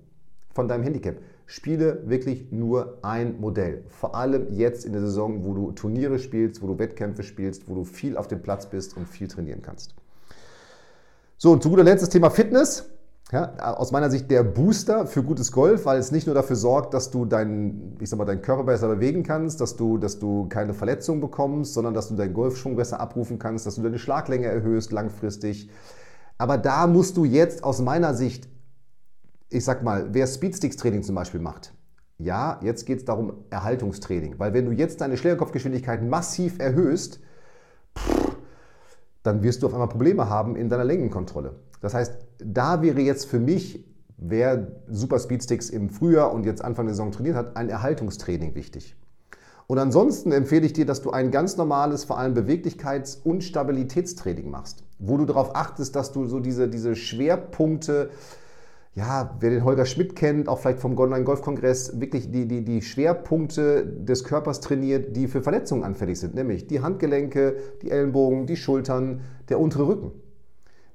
von 0.53 0.69
deinem 0.69 0.83
Handicap. 0.83 1.17
Spiele 1.47 2.03
wirklich 2.07 2.51
nur 2.51 2.99
ein 3.03 3.41
Modell. 3.41 3.85
Vor 3.89 4.15
allem 4.17 4.53
jetzt 4.53 4.85
in 4.85 4.93
der 4.93 5.01
Saison, 5.01 5.45
wo 5.45 5.55
du 5.55 5.73
Turniere 5.73 6.19
spielst, 6.19 6.61
wo 6.61 6.67
du 6.67 6.79
Wettkämpfe 6.79 7.23
spielst, 7.23 7.69
wo 7.69 7.75
du 7.75 7.85
viel 7.85 8.17
auf 8.17 8.27
dem 8.27 8.43
Platz 8.43 8.67
bist 8.67 8.97
und 8.97 9.09
viel 9.09 9.29
trainieren 9.29 9.63
kannst. 9.63 9.95
So, 11.39 11.53
und 11.53 11.63
zu 11.63 11.71
guter 11.71 11.85
Letzt 11.85 12.03
das 12.03 12.11
Thema 12.11 12.31
Fitness. 12.31 12.91
Ja, 13.33 13.57
aus 13.75 13.91
meiner 13.91 14.09
Sicht 14.09 14.31
der 14.31 14.45
Booster 14.45 15.05
für 15.05 15.25
gutes 15.25 15.51
Golf, 15.51 15.85
weil 15.85 15.99
es 15.99 16.13
nicht 16.13 16.27
nur 16.27 16.35
dafür 16.35 16.55
sorgt, 16.55 16.95
dass 16.95 17.11
du 17.11 17.25
deinen, 17.25 17.97
ich 18.01 18.09
sag 18.09 18.19
mal, 18.19 18.25
deinen 18.25 18.41
Körper 18.41 18.63
besser 18.63 18.87
bewegen 18.87 19.25
kannst, 19.25 19.61
dass 19.61 19.75
du, 19.75 19.99
dass 19.99 20.21
du 20.21 20.49
keine 20.49 20.75
Verletzungen 20.75 21.21
bekommst, 21.21 21.75
sondern 21.75 21.93
dass 21.93 22.07
du 22.09 22.15
deinen 22.15 22.35
Golfschwung 22.35 22.77
besser 22.77 23.01
abrufen 23.01 23.41
kannst, 23.41 23.67
dass 23.67 23.75
du 23.75 23.83
deine 23.83 23.99
Schlaglänge 23.99 24.47
erhöhst 24.47 24.93
langfristig. 24.93 25.69
Aber 26.39 26.57
da 26.57 26.87
musst 26.87 27.17
du 27.17 27.25
jetzt 27.25 27.65
aus 27.65 27.81
meiner 27.81 28.15
Sicht, 28.15 28.49
ich 29.49 29.65
sag 29.65 29.83
mal, 29.83 30.15
wer 30.15 30.29
Speedsticks-Training 30.29 31.03
zum 31.03 31.17
Beispiel 31.17 31.41
macht, 31.41 31.75
ja, 32.19 32.61
jetzt 32.63 32.87
geht 32.87 32.99
es 32.99 33.05
darum 33.05 33.45
Erhaltungstraining, 33.51 34.39
weil 34.39 34.55
wenn 34.55 34.67
du 34.67 34.71
jetzt 34.71 35.01
deine 35.01 35.17
Schlägerkopfgeschwindigkeit 35.17 36.01
massiv 36.03 36.61
erhöhst, 36.61 37.19
pff, 37.99 38.36
dann 39.27 39.43
wirst 39.43 39.63
du 39.63 39.67
auf 39.67 39.73
einmal 39.73 39.89
Probleme 39.89 40.29
haben 40.29 40.57
in 40.57 40.69
deiner 40.69 40.85
Längenkontrolle. 40.85 41.57
Das 41.81 41.95
heißt, 41.95 42.15
da 42.39 42.83
wäre 42.83 43.01
jetzt 43.01 43.27
für 43.27 43.39
mich, 43.39 43.85
wer 44.17 44.69
Super 44.89 45.19
Speedsticks 45.19 45.69
im 45.69 45.91
Frühjahr 45.91 46.33
und 46.33 46.47
jetzt 46.47 46.65
Anfang 46.65 46.87
der 46.87 46.95
Saison 46.95 47.13
trainiert 47.13 47.37
hat, 47.37 47.57
ein 47.57 47.69
Erhaltungstraining 47.69 48.55
wichtig. 48.55 48.97
Und 49.67 49.79
ansonsten 49.79 50.31
empfehle 50.31 50.65
ich 50.65 50.73
dir, 50.73 50.87
dass 50.87 51.03
du 51.03 51.11
ein 51.11 51.33
ganz 51.33 51.57
normales, 51.57 52.05
vor 52.05 52.19
allem 52.19 52.35
Beweglichkeits- 52.35 53.19
und 53.25 53.43
Stabilitätstraining 53.43 54.49
machst, 54.49 54.85
wo 55.01 55.17
du 55.17 55.25
darauf 55.25 55.57
achtest, 55.57 55.97
dass 55.97 56.13
du 56.13 56.27
so 56.27 56.39
diese, 56.39 56.69
diese 56.69 56.95
Schwerpunkte, 56.95 58.11
ja, 58.97 59.37
wer 59.41 59.51
den 59.51 59.63
Holger 59.63 59.85
Schmidt 59.85 60.17
kennt, 60.17 60.49
auch 60.49 60.59
vielleicht 60.59 60.81
vom 60.81 60.99
Online-Golf-Kongress, 60.99 62.01
wirklich 62.01 62.31
die, 62.33 62.49
die, 62.49 62.65
die 62.65 62.81
Schwerpunkte 62.81 63.85
des 63.85 64.25
Körpers 64.25 64.63
trainiert, 64.63 65.15
die 65.15 65.29
für 65.29 65.43
Verletzungen 65.43 65.85
anfällig 65.85 66.19
sind, 66.19 66.35
nämlich 66.35 66.67
die 66.67 66.81
Handgelenke, 66.81 67.57
die 67.83 67.91
Ellenbogen, 67.91 68.47
die 68.47 68.57
Schultern, 68.57 69.21
der 69.51 69.61
untere 69.61 69.87
Rücken. 69.87 70.13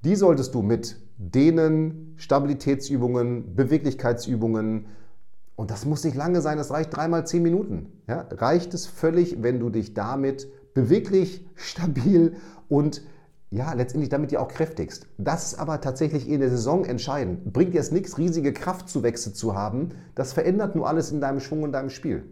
Die 0.03 0.15
solltest 0.15 0.55
du 0.55 0.63
mit 0.63 0.99
Dehnen, 1.19 2.15
Stabilitätsübungen, 2.17 3.55
Beweglichkeitsübungen. 3.55 4.87
Und 5.55 5.69
das 5.69 5.85
muss 5.85 6.03
nicht 6.03 6.15
lange 6.15 6.41
sein, 6.41 6.57
das 6.57 6.71
reicht 6.71 6.95
dreimal 6.95 7.27
zehn 7.27 7.43
Minuten. 7.43 8.01
Ja, 8.07 8.27
reicht 8.31 8.73
es 8.73 8.87
völlig, 8.87 9.43
wenn 9.43 9.59
du 9.59 9.69
dich 9.69 9.93
damit 9.93 10.47
beweglich, 10.73 11.47
stabil 11.53 12.33
und 12.67 13.03
ja, 13.51 13.73
letztendlich 13.73 14.09
damit 14.09 14.31
dir 14.31 14.41
auch 14.41 14.47
kräftigst. 14.47 15.07
Das 15.17 15.51
ist 15.51 15.59
aber 15.59 15.81
tatsächlich 15.81 16.27
in 16.27 16.39
der 16.39 16.49
Saison 16.49 16.85
entscheidend. 16.85 17.51
Bringt 17.51 17.73
dir 17.73 17.81
es 17.81 17.91
nichts, 17.91 18.17
riesige 18.17 18.53
Kraftzuwächse 18.53 19.33
zu 19.33 19.55
haben. 19.55 19.89
Das 20.15 20.31
verändert 20.31 20.75
nur 20.75 20.87
alles 20.87 21.11
in 21.11 21.19
deinem 21.19 21.41
Schwung 21.41 21.63
und 21.63 21.73
deinem 21.73 21.89
Spiel. 21.89 22.23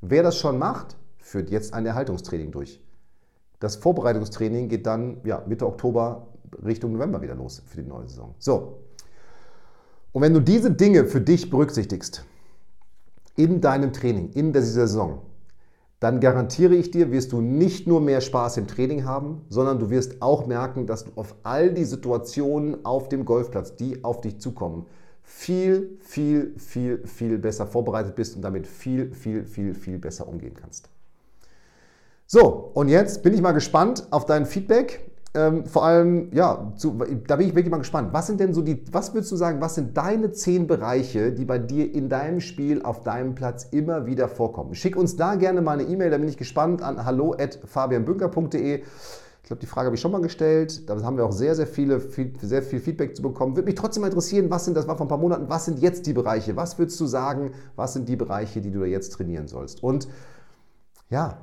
Wer 0.00 0.22
das 0.22 0.38
schon 0.38 0.58
macht, 0.58 0.96
führt 1.18 1.50
jetzt 1.50 1.74
ein 1.74 1.84
Erhaltungstraining 1.84 2.52
durch. 2.52 2.82
Das 3.60 3.76
Vorbereitungstraining 3.76 4.70
geht 4.70 4.86
dann 4.86 5.20
ja, 5.24 5.44
Mitte 5.46 5.66
Oktober 5.66 6.28
Richtung 6.64 6.94
November 6.94 7.20
wieder 7.20 7.34
los 7.34 7.62
für 7.66 7.82
die 7.82 7.88
neue 7.88 8.08
Saison. 8.08 8.34
So. 8.38 8.78
Und 10.12 10.22
wenn 10.22 10.32
du 10.32 10.40
diese 10.40 10.70
Dinge 10.70 11.04
für 11.04 11.20
dich 11.20 11.50
berücksichtigst, 11.50 12.24
in 13.36 13.60
deinem 13.60 13.92
Training, 13.92 14.30
in 14.32 14.52
dieser 14.52 14.86
Saison, 14.86 15.22
dann 16.00 16.18
garantiere 16.18 16.74
ich 16.74 16.90
dir, 16.90 17.12
wirst 17.12 17.32
du 17.32 17.42
nicht 17.42 17.86
nur 17.86 18.00
mehr 18.00 18.22
Spaß 18.22 18.56
im 18.56 18.66
Training 18.66 19.04
haben, 19.04 19.42
sondern 19.50 19.78
du 19.78 19.90
wirst 19.90 20.22
auch 20.22 20.46
merken, 20.46 20.86
dass 20.86 21.04
du 21.04 21.10
auf 21.14 21.36
all 21.42 21.72
die 21.72 21.84
Situationen 21.84 22.86
auf 22.86 23.10
dem 23.10 23.26
Golfplatz, 23.26 23.76
die 23.76 24.02
auf 24.02 24.22
dich 24.22 24.40
zukommen, 24.40 24.86
viel, 25.22 25.98
viel, 26.00 26.54
viel, 26.58 27.06
viel 27.06 27.38
besser 27.38 27.66
vorbereitet 27.66 28.14
bist 28.14 28.34
und 28.34 28.42
damit 28.42 28.66
viel, 28.66 29.12
viel, 29.12 29.44
viel, 29.44 29.74
viel 29.74 29.98
besser 29.98 30.26
umgehen 30.26 30.54
kannst. 30.54 30.88
So, 32.26 32.70
und 32.74 32.88
jetzt 32.88 33.22
bin 33.22 33.34
ich 33.34 33.42
mal 33.42 33.52
gespannt 33.52 34.06
auf 34.10 34.24
dein 34.24 34.46
Feedback. 34.46 35.09
Ähm, 35.32 35.64
vor 35.64 35.84
allem, 35.84 36.32
ja, 36.32 36.72
zu, 36.76 36.98
da 37.28 37.36
bin 37.36 37.46
ich 37.46 37.54
wirklich 37.54 37.70
mal 37.70 37.78
gespannt. 37.78 38.12
Was 38.12 38.26
sind 38.26 38.40
denn 38.40 38.52
so 38.52 38.62
die, 38.62 38.82
was 38.90 39.14
würdest 39.14 39.30
du 39.30 39.36
sagen, 39.36 39.60
was 39.60 39.76
sind 39.76 39.96
deine 39.96 40.32
zehn 40.32 40.66
Bereiche, 40.66 41.30
die 41.30 41.44
bei 41.44 41.58
dir 41.58 41.94
in 41.94 42.08
deinem 42.08 42.40
Spiel 42.40 42.82
auf 42.82 43.04
deinem 43.04 43.36
Platz 43.36 43.68
immer 43.70 44.06
wieder 44.06 44.26
vorkommen? 44.26 44.74
Schick 44.74 44.96
uns 44.96 45.14
da 45.14 45.36
gerne 45.36 45.62
mal 45.62 45.78
eine 45.78 45.84
E-Mail, 45.84 46.10
da 46.10 46.18
bin 46.18 46.28
ich 46.28 46.36
gespannt 46.36 46.82
an 46.82 47.04
hallo@fabianbünker.de. 47.04 48.82
Ich 49.42 49.46
glaube, 49.46 49.60
die 49.60 49.66
Frage 49.66 49.86
habe 49.86 49.94
ich 49.94 50.00
schon 50.00 50.12
mal 50.12 50.20
gestellt. 50.20 50.88
Da 50.88 51.00
haben 51.02 51.16
wir 51.16 51.24
auch 51.24 51.32
sehr, 51.32 51.54
sehr, 51.54 51.66
viele, 51.66 52.00
sehr 52.40 52.62
viel 52.62 52.80
Feedback 52.80 53.14
zu 53.14 53.22
bekommen. 53.22 53.54
Würde 53.54 53.66
mich 53.66 53.76
trotzdem 53.76 54.00
mal 54.00 54.08
interessieren, 54.08 54.50
was 54.50 54.64
sind, 54.64 54.76
das 54.76 54.88
war 54.88 54.96
vor 54.96 55.06
ein 55.06 55.08
paar 55.08 55.18
Monaten, 55.18 55.48
was 55.48 55.64
sind 55.64 55.78
jetzt 55.78 56.06
die 56.06 56.12
Bereiche? 56.12 56.56
Was 56.56 56.78
würdest 56.78 56.98
du 57.00 57.06
sagen, 57.06 57.52
was 57.76 57.92
sind 57.92 58.08
die 58.08 58.16
Bereiche, 58.16 58.60
die 58.60 58.70
du 58.72 58.80
da 58.80 58.86
jetzt 58.86 59.10
trainieren 59.10 59.46
sollst? 59.46 59.82
Und 59.82 60.08
ja, 61.08 61.38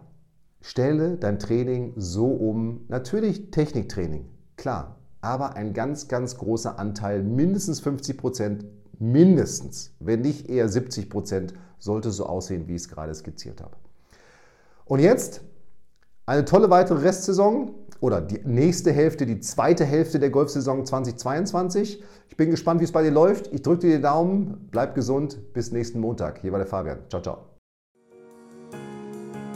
Stelle 0.68 1.16
dein 1.16 1.40
Training 1.40 1.94
so 1.96 2.28
um, 2.28 2.82
natürlich 2.90 3.52
Techniktraining, 3.52 4.26
klar, 4.58 4.98
aber 5.22 5.56
ein 5.56 5.72
ganz, 5.72 6.10
ganz 6.10 6.38
großer 6.38 6.78
Anteil, 6.78 7.24
mindestens 7.24 7.80
50 7.80 8.18
Prozent, 8.18 8.66
mindestens, 9.00 9.94
wenn 10.02 10.20
nicht 10.20 10.50
eher 10.50 10.68
70 10.68 11.10
Prozent, 11.10 11.54
sollte 11.80 12.12
so 12.12 12.26
aussehen, 12.26 12.68
wie 12.68 12.76
ich 12.76 12.82
es 12.82 12.90
gerade 12.90 13.16
skizziert 13.16 13.62
habe. 13.62 13.78
Und 14.84 15.00
jetzt 15.00 15.40
eine 16.26 16.44
tolle 16.44 16.70
weitere 16.70 17.00
Restsaison 17.00 17.72
oder 18.02 18.20
die 18.20 18.42
nächste 18.44 18.92
Hälfte, 18.92 19.26
die 19.26 19.40
zweite 19.40 19.86
Hälfte 19.86 20.20
der 20.20 20.32
Golfsaison 20.32 20.86
2022. 20.86 22.04
Ich 22.28 22.36
bin 22.36 22.52
gespannt, 22.52 22.82
wie 22.82 22.86
es 22.86 22.92
bei 22.92 23.04
dir 23.04 23.12
läuft. 23.12 23.54
Ich 23.54 23.62
drücke 23.62 23.88
dir 23.88 23.92
den 23.92 24.02
Daumen, 24.02 24.68
bleib 24.70 24.96
gesund, 24.96 25.54
bis 25.54 25.72
nächsten 25.72 26.02
Montag. 26.02 26.40
Hier 26.40 26.52
war 26.52 26.60
der 26.60 26.68
Fabian. 26.68 27.00
Ciao, 27.10 27.22
ciao. 27.22 27.57